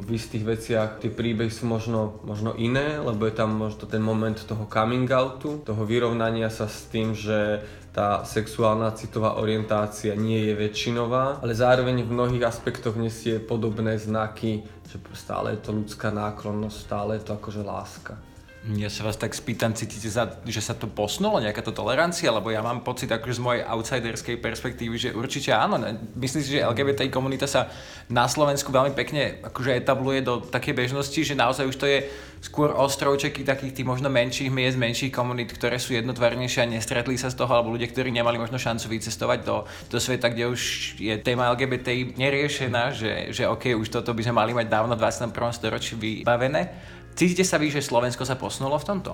v 0.00 0.08
istých 0.16 0.44
veciach 0.44 0.88
tie 0.98 1.12
príbehy 1.12 1.52
sú 1.52 1.68
možno, 1.68 2.18
možno 2.24 2.56
iné, 2.56 2.98
lebo 2.98 3.28
je 3.28 3.34
tam 3.36 3.54
možno 3.54 3.86
ten 3.86 4.02
moment 4.02 4.34
toho 4.34 4.66
coming 4.66 5.06
outu, 5.12 5.62
toho 5.62 5.82
vyrovnania 5.86 6.48
sa 6.50 6.66
s 6.66 6.88
tým, 6.90 7.12
že 7.14 7.62
tá 7.90 8.22
sexuálna 8.22 8.94
citová 8.94 9.34
orientácia 9.42 10.14
nie 10.14 10.46
je 10.46 10.54
väčšinová, 10.54 11.42
ale 11.42 11.58
zároveň 11.58 12.06
v 12.06 12.14
mnohých 12.14 12.46
aspektoch 12.46 12.94
nesie 12.94 13.42
podobné 13.42 13.98
znaky, 13.98 14.62
že 14.86 14.98
stále 15.14 15.58
je 15.58 15.66
to 15.66 15.74
ľudská 15.74 16.14
náklonnosť, 16.14 16.76
stále 16.78 17.18
je 17.18 17.26
to 17.26 17.34
akože 17.34 17.62
láska. 17.66 18.14
Ja 18.60 18.92
sa 18.92 19.08
vás 19.08 19.16
tak 19.16 19.32
spýtam, 19.32 19.72
cítite 19.72 20.12
sa, 20.12 20.36
že 20.44 20.60
sa 20.60 20.76
to 20.76 20.84
posunulo, 20.84 21.40
nejaká 21.40 21.64
to 21.64 21.72
tolerancia? 21.72 22.28
Lebo 22.28 22.52
ja 22.52 22.60
mám 22.60 22.84
pocit 22.84 23.08
akože 23.08 23.40
z 23.40 23.44
mojej 23.44 23.62
outsiderskej 23.64 24.36
perspektívy, 24.36 25.00
že 25.00 25.16
určite 25.16 25.56
áno. 25.56 25.80
Myslím 26.12 26.44
si, 26.44 26.60
že 26.60 26.68
LGBT 26.68 27.08
komunita 27.08 27.48
sa 27.48 27.72
na 28.12 28.28
Slovensku 28.28 28.68
veľmi 28.68 28.92
pekne 28.92 29.40
akože 29.48 29.80
etabluje 29.80 30.20
do 30.20 30.44
takej 30.44 30.76
bežnosti, 30.76 31.16
že 31.16 31.32
naozaj 31.32 31.72
už 31.72 31.76
to 31.80 31.88
je 31.88 32.04
skôr 32.44 32.68
ostrovčeky 32.76 33.48
takých 33.48 33.80
tých 33.80 33.88
možno 33.88 34.12
menších 34.12 34.52
miest, 34.52 34.76
menších 34.76 35.08
komunít, 35.08 35.56
ktoré 35.56 35.80
sú 35.80 35.96
jednotvárnejšie 35.96 36.60
a 36.60 36.68
nestretli 36.68 37.16
sa 37.16 37.32
z 37.32 37.40
toho, 37.40 37.48
alebo 37.48 37.72
ľudia, 37.72 37.88
ktorí 37.88 38.12
nemali 38.12 38.36
možno 38.36 38.60
šancu 38.60 38.92
vycestovať 38.92 39.40
do, 39.40 39.64
do 39.88 39.96
sveta, 39.96 40.28
kde 40.28 40.52
už 40.52 40.60
je 41.00 41.16
téma 41.16 41.48
LGBT 41.56 42.12
neriešená, 42.12 42.92
že, 42.92 43.32
že 43.32 43.48
OK, 43.48 43.72
už 43.72 43.88
toto 43.88 44.12
by 44.12 44.20
sme 44.20 44.36
mali 44.36 44.52
mať 44.52 44.68
dávno 44.68 45.00
v 45.00 45.00
21. 45.00 45.32
storočí 45.56 45.96
vybavené. 45.96 46.99
Cítite 47.20 47.44
sa 47.44 47.60
vy, 47.60 47.68
že 47.68 47.84
Slovensko 47.84 48.24
sa 48.24 48.40
posunulo 48.40 48.80
v 48.80 48.96
tomto? 48.96 49.12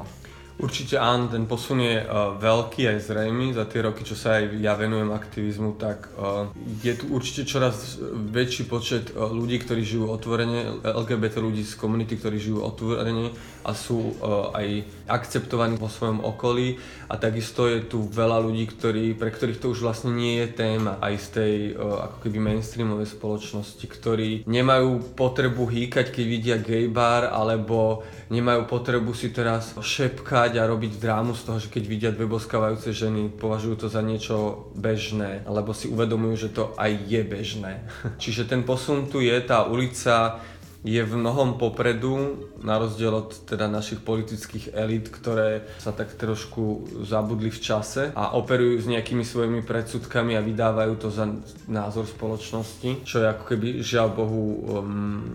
Určite 0.57 0.97
áno, 0.97 1.29
ten 1.29 1.45
posun 1.45 1.85
je 1.85 2.01
uh, 2.01 2.33
veľký 2.41 2.89
aj 2.89 3.13
zrejmy. 3.13 3.53
Za 3.53 3.69
tie 3.69 3.85
roky, 3.85 4.09
čo 4.09 4.17
sa 4.17 4.41
aj 4.41 4.57
ja 4.57 4.73
venujem 4.73 5.13
aktivizmu, 5.13 5.77
tak 5.77 6.09
uh, 6.17 6.49
je 6.81 6.97
tu 6.97 7.13
určite 7.13 7.45
čoraz 7.45 8.01
väčší 8.33 8.65
počet 8.65 9.13
uh, 9.13 9.29
ľudí, 9.29 9.61
ktorí 9.61 9.85
žijú 9.85 10.09
otvorene, 10.09 10.81
LGBT 10.81 11.45
ľudí 11.45 11.61
z 11.61 11.77
komunity, 11.77 12.17
ktorí 12.17 12.41
žijú 12.41 12.65
otvorene 12.65 13.37
a 13.69 13.77
sú 13.77 14.17
uh, 14.17 14.57
aj 14.57 14.89
akceptovaní 15.05 15.77
vo 15.77 15.93
svojom 15.93 16.25
okolí. 16.25 16.81
A 17.13 17.21
takisto 17.21 17.69
je 17.69 17.85
tu 17.85 18.09
veľa 18.09 18.41
ľudí, 18.41 18.65
ktorí, 18.65 19.13
pre 19.13 19.29
ktorých 19.29 19.61
to 19.61 19.77
už 19.77 19.85
vlastne 19.85 20.17
nie 20.17 20.41
je 20.41 20.57
téma 20.57 20.97
aj 21.05 21.15
z 21.21 21.27
tej 21.37 21.55
uh, 21.77 22.09
ako 22.09 22.17
keby 22.25 22.41
mainstreamovej 22.41 23.13
spoločnosti, 23.13 23.85
ktorí 23.85 24.49
nemajú 24.49 25.13
potrebu 25.21 25.69
hýkať, 25.69 26.17
keď 26.17 26.25
vidia 26.25 26.57
gay 26.57 26.89
bar, 26.89 27.29
alebo 27.29 28.09
nemajú 28.33 28.65
potrebu 28.65 29.13
si 29.13 29.29
teraz 29.37 29.77
šepkať 29.77 30.46
hrať 30.47 30.63
a 30.63 30.71
robiť 30.71 31.03
drámu 31.03 31.35
z 31.35 31.43
toho, 31.43 31.59
že 31.59 31.75
keď 31.75 31.85
vidia 31.91 32.11
dve 32.15 32.31
boskávajúce 32.31 32.95
ženy, 32.95 33.35
považujú 33.35 33.83
to 33.83 33.89
za 33.91 33.99
niečo 33.99 34.71
bežné, 34.79 35.43
alebo 35.43 35.75
si 35.75 35.91
uvedomujú, 35.91 36.47
že 36.47 36.55
to 36.55 36.71
aj 36.79 37.03
je 37.03 37.21
bežné. 37.27 37.83
Čiže 38.23 38.47
ten 38.47 38.63
posun 38.63 39.11
tu 39.11 39.19
je, 39.19 39.35
tá 39.43 39.67
ulica 39.67 40.39
je 40.87 41.03
v 41.03 41.19
mnohom 41.19 41.59
popredu, 41.59 42.47
na 42.63 42.79
rozdiel 42.79 43.11
od 43.11 43.35
teda 43.43 43.67
našich 43.67 44.07
politických 44.07 44.71
elít, 44.71 45.11
ktoré 45.11 45.67
sa 45.83 45.91
tak 45.91 46.15
trošku 46.15 46.87
zabudli 47.03 47.51
v 47.51 47.59
čase 47.59 48.15
a 48.15 48.39
operujú 48.39 48.79
s 48.79 48.87
nejakými 48.87 49.27
svojimi 49.27 49.67
predsudkami 49.67 50.39
a 50.39 50.47
vydávajú 50.47 50.95
to 51.03 51.11
za 51.11 51.27
názor 51.67 52.07
spoločnosti, 52.07 53.03
čo 53.03 53.19
je 53.19 53.27
ako 53.27 53.45
keby 53.51 53.83
žiaľ 53.83 54.15
Bohu 54.15 54.43
um, 54.47 55.27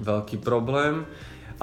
veľký 0.00 0.40
problém. 0.40 1.04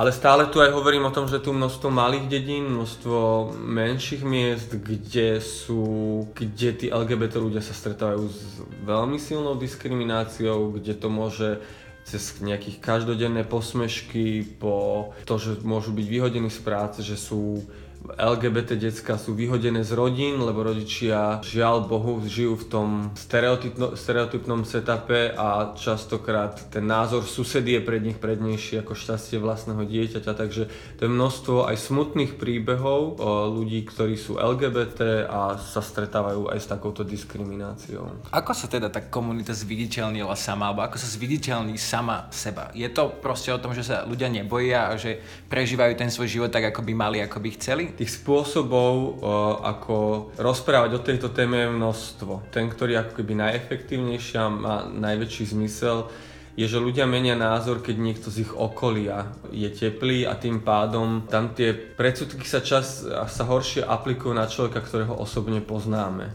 Ale 0.02 0.10
stále 0.10 0.50
tu 0.50 0.58
aj 0.58 0.74
hovorím 0.74 1.06
o 1.06 1.14
tom, 1.14 1.30
že 1.30 1.38
tu 1.38 1.54
množstvo 1.54 1.94
malých 1.94 2.26
dedín, 2.26 2.74
množstvo 2.74 3.54
menších 3.54 4.26
miest, 4.26 4.74
kde 4.74 5.38
sú, 5.38 6.26
kde 6.34 6.74
tí 6.74 6.88
LGBT 6.90 7.38
ľudia 7.38 7.62
sa 7.62 7.78
stretávajú 7.78 8.26
s 8.26 8.66
veľmi 8.82 9.22
silnou 9.22 9.54
diskrimináciou, 9.54 10.74
kde 10.74 10.98
to 10.98 11.06
môže 11.06 11.62
cez 12.02 12.42
nejakých 12.42 12.82
každodenné 12.82 13.46
posmešky, 13.46 14.58
po 14.58 15.14
to, 15.30 15.38
že 15.38 15.62
môžu 15.62 15.94
byť 15.94 16.08
vyhodení 16.10 16.50
z 16.50 16.66
práce, 16.66 17.06
že 17.06 17.14
sú 17.14 17.62
LGBT 18.02 18.82
decka 18.82 19.14
sú 19.22 19.38
vyhodené 19.38 19.86
z 19.86 19.94
rodín, 19.94 20.42
lebo 20.42 20.66
rodičia 20.66 21.38
žiaľ 21.46 21.86
Bohu 21.86 22.18
žijú 22.26 22.58
v 22.58 22.66
tom 22.66 22.88
stereotypno, 23.14 23.94
stereotypnom 23.94 24.66
setupe 24.66 25.30
a 25.38 25.78
častokrát 25.78 26.58
ten 26.74 26.90
názor 26.90 27.22
susedy 27.22 27.78
je 27.78 27.82
pred 27.86 28.02
nich 28.02 28.18
prednejší 28.18 28.82
ako 28.82 28.98
šťastie 28.98 29.38
vlastného 29.38 29.86
dieťaťa, 29.86 30.32
takže 30.34 30.64
to 30.98 31.02
je 31.06 31.10
množstvo 31.14 31.70
aj 31.70 31.78
smutných 31.78 32.42
príbehov 32.42 33.22
ľudí, 33.54 33.86
ktorí 33.86 34.18
sú 34.18 34.42
LGBT 34.42 35.30
a 35.30 35.62
sa 35.62 35.86
stretávajú 35.86 36.50
aj 36.50 36.58
s 36.58 36.68
takouto 36.68 37.06
diskrimináciou. 37.06 38.34
Ako 38.34 38.58
sa 38.58 38.66
teda 38.66 38.90
tá 38.90 39.06
komunita 39.06 39.54
zviditeľnila 39.54 40.34
sama, 40.34 40.74
alebo 40.74 40.82
ako 40.82 40.98
sa 40.98 41.06
zviditeľní 41.06 41.78
sama 41.78 42.26
seba? 42.34 42.74
Je 42.74 42.90
to 42.90 43.14
proste 43.22 43.54
o 43.54 43.62
tom, 43.62 43.78
že 43.78 43.86
sa 43.86 44.10
ľudia 44.10 44.26
neboja 44.32 44.90
a 44.90 44.98
že 44.98 45.22
prežívajú 45.52 45.94
ten 45.94 46.10
svoj 46.10 46.28
život 46.28 46.50
tak, 46.50 46.74
ako 46.74 46.82
by 46.82 46.94
mali, 46.98 47.18
ako 47.22 47.38
by 47.38 47.50
chceli? 47.60 47.90
Tých 47.97 48.12
spôsobov, 48.21 49.21
ako 49.62 50.30
rozprávať 50.39 50.91
o 50.97 51.06
tejto 51.06 51.30
téme 51.30 51.65
je 51.65 51.75
množstvo. 51.75 52.49
Ten, 52.49 52.69
ktorý 52.71 52.97
ako 52.97 53.21
keby 53.21 53.34
najefektívnejší 53.38 54.34
a 54.41 54.49
má 54.49 54.75
najväčší 54.89 55.54
zmysel, 55.54 56.10
je, 56.51 56.67
že 56.67 56.84
ľudia 56.84 57.08
menia 57.08 57.32
názor, 57.32 57.80
keď 57.80 57.95
niekto 57.95 58.27
z 58.27 58.43
ich 58.43 58.51
okolia 58.51 59.32
je 59.56 59.71
teplý 59.71 60.27
a 60.27 60.36
tým 60.36 60.60
pádom 60.60 61.23
tam 61.32 61.56
tie 61.56 61.71
predsudky 61.71 62.43
sa 62.43 62.60
čas 62.60 63.08
sa 63.08 63.43
horšie 63.47 63.88
aplikujú 63.88 64.36
na 64.36 64.51
človeka, 64.51 64.84
ktorého 64.84 65.15
osobne 65.15 65.63
poznáme. 65.63 66.27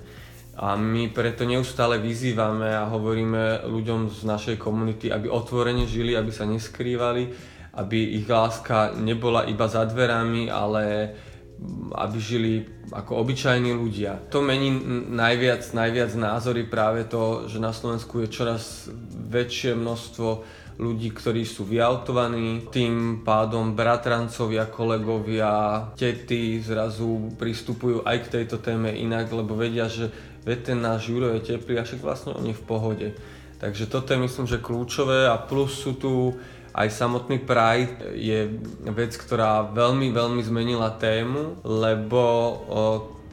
A 0.56 0.72
my 0.72 1.12
preto 1.12 1.44
neustále 1.44 2.00
vyzývame 2.00 2.72
a 2.72 2.88
hovoríme 2.88 3.68
ľuďom 3.68 4.08
z 4.08 4.24
našej 4.24 4.56
komunity, 4.56 5.12
aby 5.12 5.28
otvorene 5.28 5.84
žili, 5.84 6.16
aby 6.16 6.32
sa 6.32 6.48
neskrývali, 6.48 7.28
aby 7.76 8.16
ich 8.16 8.24
láska 8.24 8.96
nebola 8.96 9.44
iba 9.44 9.68
za 9.68 9.84
dverami, 9.84 10.48
ale 10.48 11.12
aby 11.96 12.18
žili 12.20 12.52
ako 12.92 13.24
obyčajní 13.24 13.72
ľudia. 13.72 14.28
To 14.28 14.44
mení 14.44 14.70
najviac, 15.08 15.64
najviac 15.72 16.12
názory 16.12 16.68
práve 16.68 17.08
to, 17.08 17.48
že 17.48 17.58
na 17.58 17.72
Slovensku 17.72 18.20
je 18.22 18.28
čoraz 18.28 18.92
väčšie 19.32 19.72
množstvo 19.72 20.28
ľudí, 20.76 21.08
ktorí 21.08 21.48
sú 21.48 21.64
vyautovaní, 21.64 22.68
tým 22.68 23.24
pádom 23.24 23.72
bratrancovia, 23.72 24.68
kolegovia, 24.68 25.88
tety 25.96 26.60
zrazu 26.60 27.32
pristupujú 27.40 28.04
aj 28.04 28.28
k 28.28 28.32
tejto 28.40 28.60
téme 28.60 28.92
inak, 28.92 29.32
lebo 29.32 29.56
vedia, 29.56 29.88
že 29.88 30.12
ten 30.44 30.78
náš 30.78 31.10
Juro 31.10 31.32
je 31.34 31.56
teplý 31.56 31.80
a 31.80 31.86
však 31.88 32.04
vlastne 32.04 32.36
on 32.36 32.46
je 32.46 32.54
v 32.54 32.66
pohode. 32.68 33.08
Takže 33.56 33.88
toto 33.88 34.12
je 34.12 34.20
myslím, 34.20 34.46
že 34.46 34.60
kľúčové 34.60 35.26
a 35.26 35.40
plus 35.40 35.72
sú 35.80 35.96
tu 35.96 36.36
aj 36.76 36.88
samotný 36.92 37.40
Pride 37.40 38.12
je 38.12 38.52
vec, 38.92 39.16
ktorá 39.16 39.64
veľmi, 39.72 40.12
veľmi 40.12 40.44
zmenila 40.44 40.92
tému, 41.00 41.64
lebo 41.64 42.22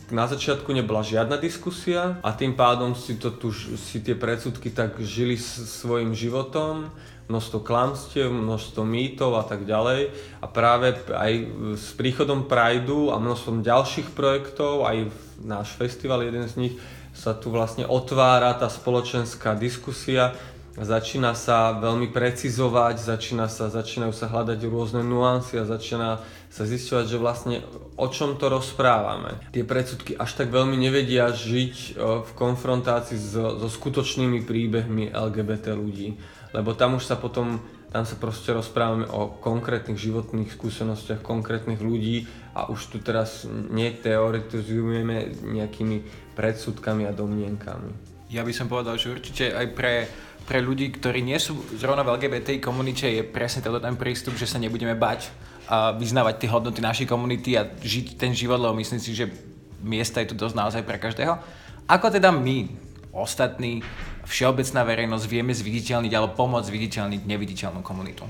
na 0.08 0.24
začiatku 0.32 0.72
nebola 0.72 1.04
žiadna 1.04 1.36
diskusia 1.36 2.24
a 2.24 2.32
tým 2.32 2.56
pádom 2.56 2.96
si, 2.96 3.20
to 3.20 3.36
tu, 3.36 3.52
si 3.52 4.00
tie 4.00 4.16
predsudky 4.16 4.72
tak 4.72 4.96
žili 5.04 5.36
svojim 5.36 6.16
životom, 6.16 6.88
množstvo 7.28 7.60
klamstiev, 7.64 8.32
množstvo 8.32 8.84
mýtov 8.84 9.36
a 9.40 9.44
tak 9.44 9.68
ďalej. 9.68 10.12
A 10.40 10.46
práve 10.48 10.96
aj 11.12 11.34
s 11.76 11.96
príchodom 11.96 12.48
Prideu 12.48 13.12
a 13.12 13.20
množstvom 13.20 13.64
ďalších 13.64 14.12
projektov, 14.16 14.88
aj 14.88 15.12
náš 15.44 15.76
festival, 15.76 16.24
jeden 16.24 16.48
z 16.48 16.56
nich, 16.60 16.76
sa 17.14 17.38
tu 17.38 17.54
vlastne 17.54 17.86
otvára 17.86 18.58
tá 18.58 18.66
spoločenská 18.68 19.54
diskusia 19.54 20.34
začína 20.78 21.38
sa 21.38 21.78
veľmi 21.78 22.10
precizovať, 22.10 22.98
začína 22.98 23.46
sa, 23.46 23.70
začínajú 23.70 24.14
sa 24.14 24.26
hľadať 24.26 24.60
rôzne 24.66 25.06
nuancy 25.06 25.62
a 25.62 25.70
začína 25.70 26.18
sa 26.50 26.64
zisťovať, 26.66 27.06
že 27.06 27.18
vlastne 27.22 27.56
o 27.98 28.08
čom 28.10 28.38
to 28.42 28.50
rozprávame. 28.50 29.38
Tie 29.54 29.66
predsudky 29.66 30.18
až 30.18 30.34
tak 30.34 30.50
veľmi 30.50 30.78
nevedia 30.78 31.30
žiť 31.30 31.76
e, 31.78 31.90
v 32.26 32.32
konfrontácii 32.34 33.18
so, 33.18 33.58
so 33.62 33.70
skutočnými 33.70 34.46
príbehmi 34.46 35.14
LGBT 35.14 35.78
ľudí, 35.78 36.18
lebo 36.54 36.74
tam 36.74 36.98
už 36.98 37.06
sa 37.06 37.18
potom 37.18 37.62
tam 37.94 38.10
sa 38.10 38.18
proste 38.18 38.50
rozprávame 38.50 39.06
o 39.06 39.38
konkrétnych 39.38 40.02
životných 40.02 40.50
skúsenostiach 40.50 41.22
konkrétnych 41.22 41.78
ľudí 41.78 42.26
a 42.58 42.66
už 42.66 42.90
tu 42.90 42.98
teraz 42.98 43.46
neteoretizujeme 43.50 45.46
nejakými 45.46 46.02
predsudkami 46.34 47.06
a 47.06 47.14
domnienkami. 47.14 47.94
Ja 48.34 48.42
by 48.42 48.50
som 48.50 48.66
povedal, 48.66 48.98
že 48.98 49.14
určite 49.14 49.54
aj 49.54 49.68
pre 49.78 50.10
pre 50.44 50.60
ľudí, 50.60 50.92
ktorí 50.92 51.24
nie 51.24 51.40
sú 51.40 51.56
zrovna 51.80 52.04
v 52.04 52.20
LGBT 52.20 52.60
komunite, 52.60 53.08
je 53.08 53.24
presne 53.24 53.64
toto 53.64 53.80
ten 53.80 53.96
prístup, 53.96 54.36
že 54.36 54.48
sa 54.48 54.60
nebudeme 54.60 54.96
bať 54.96 55.32
a 55.72 55.96
vyznávať 55.96 56.44
tie 56.44 56.50
hodnoty 56.52 56.84
našej 56.84 57.08
komunity 57.08 57.56
a 57.56 57.64
žiť 57.64 58.20
ten 58.20 58.36
život, 58.36 58.60
lebo 58.60 58.76
myslím 58.76 59.00
si, 59.00 59.16
že 59.16 59.32
miesta 59.80 60.20
je 60.20 60.32
tu 60.32 60.36
dosť 60.36 60.56
naozaj 60.56 60.84
pre 60.84 61.00
každého. 61.00 61.40
Ako 61.88 62.12
teda 62.12 62.32
my, 62.36 62.68
ostatní, 63.16 63.80
všeobecná 64.28 64.84
verejnosť, 64.84 65.26
vieme 65.32 65.56
zviditeľniť 65.56 66.12
alebo 66.12 66.36
pomôcť 66.36 66.68
zviditeľniť 66.68 67.22
neviditeľnú 67.24 67.80
komunitu? 67.80 68.28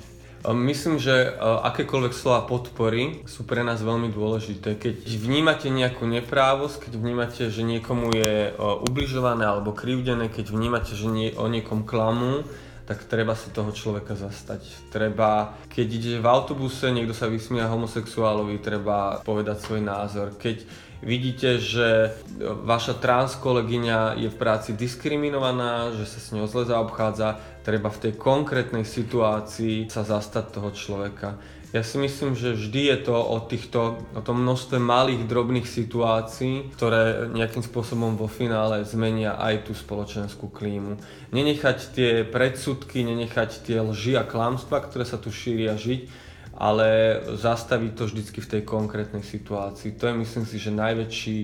Myslím, 0.52 1.00
že 1.00 1.32
akékoľvek 1.40 2.12
slova 2.12 2.44
podpory 2.44 3.24
sú 3.24 3.48
pre 3.48 3.64
nás 3.64 3.80
veľmi 3.80 4.12
dôležité. 4.12 4.76
Keď 4.76 5.08
vnímate 5.08 5.72
nejakú 5.72 6.04
neprávosť, 6.04 6.88
keď 6.88 6.94
vnímate, 7.00 7.44
že 7.48 7.64
niekomu 7.64 8.12
je 8.12 8.52
ubližované 8.84 9.48
alebo 9.48 9.72
krivdené, 9.72 10.28
keď 10.28 10.52
vnímate, 10.52 11.00
že 11.00 11.08
nie, 11.08 11.32
o 11.40 11.48
niekom 11.48 11.88
klamu, 11.88 12.44
tak 12.84 13.08
treba 13.08 13.32
sa 13.32 13.48
toho 13.48 13.72
človeka 13.72 14.20
zastať. 14.20 14.92
Treba, 14.92 15.56
keď 15.72 15.88
ide 15.88 16.14
v 16.20 16.28
autobuse, 16.28 16.92
niekto 16.92 17.16
sa 17.16 17.32
vysmia 17.32 17.72
homosexuálovi, 17.72 18.60
treba 18.60 19.24
povedať 19.24 19.64
svoj 19.64 19.80
názor. 19.80 20.36
Keď 20.36 20.68
vidíte, 21.00 21.64
že 21.64 22.12
vaša 22.44 23.00
trans 23.00 23.40
kolegyňa 23.40 24.20
je 24.20 24.28
v 24.28 24.36
práci 24.36 24.76
diskriminovaná, 24.76 25.96
že 25.96 26.04
sa 26.08 26.20
s 26.20 26.36
ňou 26.36 26.48
zle 26.48 26.68
zaobchádza, 26.68 27.53
treba 27.64 27.90
v 27.90 28.02
tej 28.10 28.14
konkrétnej 28.20 28.84
situácii 28.84 29.88
sa 29.88 30.04
zastať 30.04 30.46
toho 30.52 30.70
človeka. 30.76 31.40
Ja 31.74 31.82
si 31.82 31.98
myslím, 31.98 32.38
že 32.38 32.54
vždy 32.54 32.82
je 32.86 32.98
to 33.10 33.18
o, 33.18 33.42
týchto, 33.50 33.98
o 34.14 34.22
tom 34.22 34.46
množstve 34.46 34.78
malých, 34.78 35.26
drobných 35.26 35.66
situácií, 35.66 36.70
ktoré 36.78 37.26
nejakým 37.34 37.66
spôsobom 37.66 38.14
vo 38.14 38.30
finále 38.30 38.86
zmenia 38.86 39.42
aj 39.42 39.66
tú 39.66 39.74
spoločenskú 39.74 40.54
klímu. 40.54 41.02
Nenechať 41.34 41.78
tie 41.98 42.12
predsudky, 42.30 43.02
nenechať 43.02 43.66
tie 43.66 43.82
lži 43.82 44.22
a 44.22 44.22
klamstva, 44.22 44.86
ktoré 44.86 45.02
sa 45.02 45.18
tu 45.18 45.34
šíria 45.34 45.74
žiť, 45.74 46.06
ale 46.54 47.18
zastaviť 47.42 47.92
to 47.98 48.04
vždycky 48.06 48.38
v 48.38 48.52
tej 48.54 48.62
konkrétnej 48.62 49.26
situácii. 49.26 49.98
To 49.98 50.06
je 50.06 50.14
myslím 50.14 50.46
si, 50.46 50.62
že 50.62 50.70
najväčší, 50.70 51.38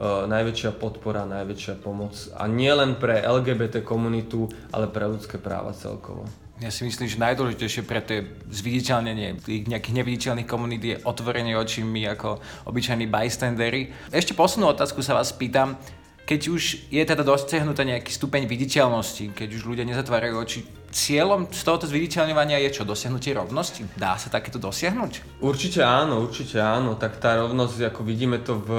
najväčšia 0.00 0.72
podpora, 0.76 1.28
najväčšia 1.28 1.80
pomoc. 1.80 2.16
A 2.36 2.48
nie 2.48 2.72
len 2.72 2.96
pre 2.96 3.20
LGBT 3.20 3.84
komunitu, 3.84 4.48
ale 4.72 4.88
pre 4.88 5.04
ľudské 5.08 5.36
práva 5.36 5.76
celkovo. 5.76 6.24
Ja 6.62 6.70
si 6.70 6.86
myslím, 6.86 7.10
že 7.10 7.18
najdôležitejšie 7.18 7.82
pre 7.82 7.98
to 8.06 8.22
zviditeľnenie 8.46 9.42
tých 9.42 9.66
nejakých 9.66 9.98
neviditeľných 9.98 10.46
komunít 10.46 10.82
je 10.86 10.96
otvorenie 11.02 11.58
očí 11.58 11.82
my 11.82 12.14
ako 12.14 12.38
obyčajní 12.70 13.10
bystandery. 13.10 13.90
Ešte 14.14 14.38
poslednú 14.38 14.70
otázku 14.70 15.02
sa 15.02 15.18
vás 15.18 15.34
pýtam. 15.34 15.74
Keď 16.22 16.40
už 16.54 16.62
je 16.86 17.02
teda 17.02 17.26
dosiahnutý 17.26 17.82
nejaký 17.82 18.14
stupeň 18.14 18.46
viditeľnosti, 18.46 19.34
keď 19.34 19.48
už 19.58 19.66
ľudia 19.66 19.82
nezatvárajú 19.82 20.34
oči, 20.38 20.62
cieľom 20.92 21.48
z 21.48 21.60
tohoto 21.64 21.88
zviditeľňovania 21.88 22.60
je 22.68 22.70
čo? 22.76 22.82
Dosiahnutie 22.84 23.32
rovnosti? 23.32 23.88
Dá 23.96 24.20
sa 24.20 24.28
takéto 24.28 24.60
dosiahnuť? 24.60 25.40
Určite 25.40 25.80
áno, 25.80 26.20
určite 26.20 26.60
áno. 26.60 26.94
Tak 27.00 27.18
tá 27.18 27.40
rovnosť, 27.40 27.88
ako 27.88 28.00
vidíme 28.04 28.38
to 28.44 28.60
v, 28.60 28.70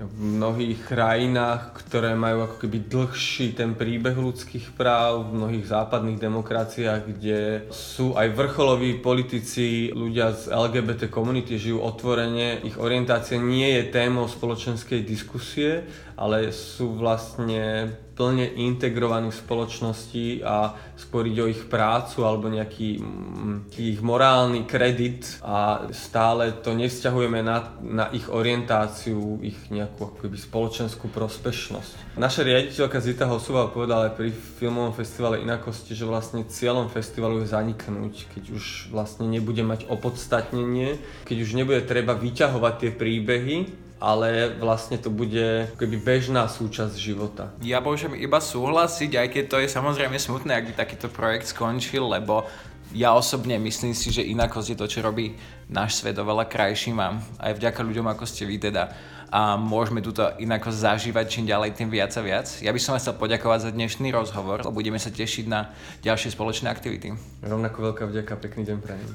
v 0.00 0.16
mnohých 0.18 0.80
krajinách, 0.88 1.76
ktoré 1.84 2.16
majú 2.16 2.48
ako 2.48 2.56
keby 2.64 2.88
dlhší 2.88 3.52
ten 3.52 3.76
príbeh 3.76 4.16
ľudských 4.16 4.72
práv, 4.74 5.28
v 5.28 5.38
mnohých 5.38 5.68
západných 5.68 6.18
demokraciách, 6.18 7.00
kde 7.06 7.40
sú 7.68 8.16
aj 8.16 8.32
vrcholoví 8.32 8.98
politici, 8.98 9.92
ľudia 9.92 10.32
z 10.32 10.50
LGBT 10.50 11.12
komunity 11.12 11.60
žijú 11.60 11.84
otvorene, 11.84 12.64
ich 12.64 12.80
orientácia 12.80 13.36
nie 13.36 13.76
je 13.78 13.92
témou 13.92 14.24
spoločenskej 14.26 15.04
diskusie, 15.04 15.84
ale 16.16 16.50
sú 16.50 16.96
vlastne 16.96 17.92
plne 18.22 18.46
integrovaní 18.54 19.34
v 19.34 19.42
spoločnosti 19.42 20.46
a 20.46 20.78
sporiť 20.94 21.36
o 21.42 21.50
ich 21.50 21.66
prácu 21.66 22.22
alebo 22.22 22.46
nejaký 22.46 23.02
mm, 23.02 23.74
ich 23.74 23.98
morálny 23.98 24.62
kredit 24.62 25.42
a 25.42 25.90
stále 25.90 26.54
to 26.62 26.70
nevzťahujeme 26.70 27.42
na, 27.42 27.74
na 27.82 28.06
ich 28.14 28.30
orientáciu, 28.30 29.42
ich 29.42 29.58
nejakú 29.74 30.14
akoby 30.14 30.38
spoločenskú 30.38 31.10
prospešnosť. 31.10 32.14
Naša 32.14 32.46
riaditeľka 32.46 33.02
Zita 33.02 33.26
Hosová 33.26 33.66
povedala 33.74 34.14
aj 34.14 34.22
pri 34.22 34.30
filmovom 34.30 34.94
festivale 34.94 35.42
Inakosti, 35.42 35.98
že 35.98 36.06
vlastne 36.06 36.46
cieľom 36.46 36.86
festivalu 36.94 37.42
je 37.42 37.50
zaniknúť, 37.50 38.30
keď 38.38 38.44
už 38.54 38.94
vlastne 38.94 39.26
nebude 39.26 39.66
mať 39.66 39.90
opodstatnenie, 39.90 41.02
keď 41.26 41.36
už 41.42 41.58
nebude 41.58 41.82
treba 41.82 42.14
vyťahovať 42.14 42.74
tie 42.78 42.90
príbehy, 42.94 43.81
ale 44.02 44.50
vlastne 44.58 44.98
to 44.98 45.14
bude 45.14 45.70
keby 45.78 45.96
bežná 46.02 46.50
súčasť 46.50 46.98
života. 46.98 47.54
Ja 47.62 47.78
môžem 47.78 48.18
iba 48.18 48.42
súhlasiť, 48.42 49.14
aj 49.14 49.28
keď 49.30 49.44
to 49.46 49.56
je 49.62 49.70
samozrejme 49.70 50.18
smutné, 50.18 50.58
ak 50.58 50.66
by 50.68 50.72
takýto 50.74 51.06
projekt 51.06 51.54
skončil, 51.54 52.10
lebo 52.10 52.50
Ja 52.92 53.16
osobne 53.16 53.56
myslím 53.56 53.96
si, 53.96 54.12
že 54.12 54.20
inakosť 54.20 54.68
je 54.68 54.76
to, 54.76 54.84
čo 54.84 55.00
robí 55.00 55.32
náš 55.72 56.04
svet 56.04 56.12
oveľa 56.20 56.44
krajším 56.44 57.00
a 57.00 57.16
aj 57.40 57.56
vďaka 57.56 57.80
ľuďom, 57.80 58.04
ako 58.04 58.28
ste 58.28 58.44
vy 58.44 58.60
teda 58.60 58.92
a 59.32 59.56
môžeme 59.56 60.04
túto 60.04 60.28
inakosť 60.36 60.76
zažívať 60.76 61.24
čím 61.24 61.48
ďalej, 61.48 61.72
tým 61.72 61.88
viac 61.88 62.12
a 62.12 62.20
viac. 62.20 62.52
Ja 62.60 62.68
by 62.68 62.76
som 62.76 62.92
vás 62.92 63.00
chcel 63.00 63.16
poďakovať 63.16 63.64
za 63.64 63.70
dnešný 63.72 64.12
rozhovor. 64.12 64.60
Budeme 64.68 65.00
sa 65.00 65.08
tešiť 65.08 65.48
na 65.48 65.72
ďalšie 66.04 66.36
spoločné 66.36 66.68
aktivity. 66.68 67.16
Rovnako 67.40 67.96
veľká 67.96 68.04
vďaka, 68.12 68.36
pekný 68.36 68.68
deň 68.68 68.78
prajem. 68.84 69.08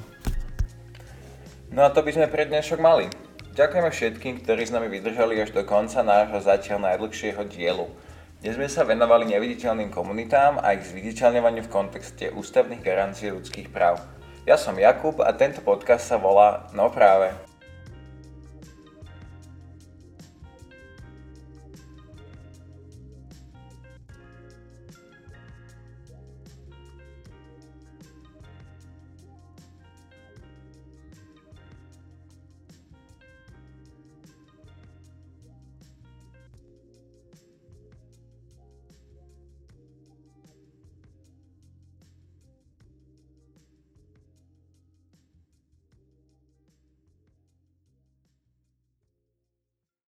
No 1.70 1.86
a 1.86 1.94
to 1.94 2.02
by 2.02 2.18
sme 2.18 2.26
pre 2.34 2.50
dnešok 2.50 2.82
mali. 2.82 3.27
Ďakujeme 3.58 3.90
všetkým, 3.90 4.46
ktorí 4.46 4.70
s 4.70 4.74
nami 4.74 4.86
vydržali 4.86 5.42
až 5.42 5.50
do 5.50 5.66
konca 5.66 6.06
nášho 6.06 6.38
zatiaľ 6.46 6.94
najdlhšieho 6.94 7.42
dielu. 7.50 7.90
Dnes 8.38 8.54
sme 8.54 8.70
sa 8.70 8.86
venovali 8.86 9.34
neviditeľným 9.34 9.90
komunitám 9.90 10.62
a 10.62 10.78
ich 10.78 10.86
zviditeľňovaniu 10.86 11.66
v 11.66 11.74
kontexte 11.74 12.30
ústavných 12.38 12.86
garancií 12.86 13.34
ľudských 13.34 13.74
práv. 13.74 13.98
Ja 14.46 14.62
som 14.62 14.78
Jakub 14.78 15.26
a 15.26 15.34
tento 15.34 15.66
podcast 15.66 16.06
sa 16.06 16.22
volá 16.22 16.70
No 16.78 16.94
práve. 16.94 17.47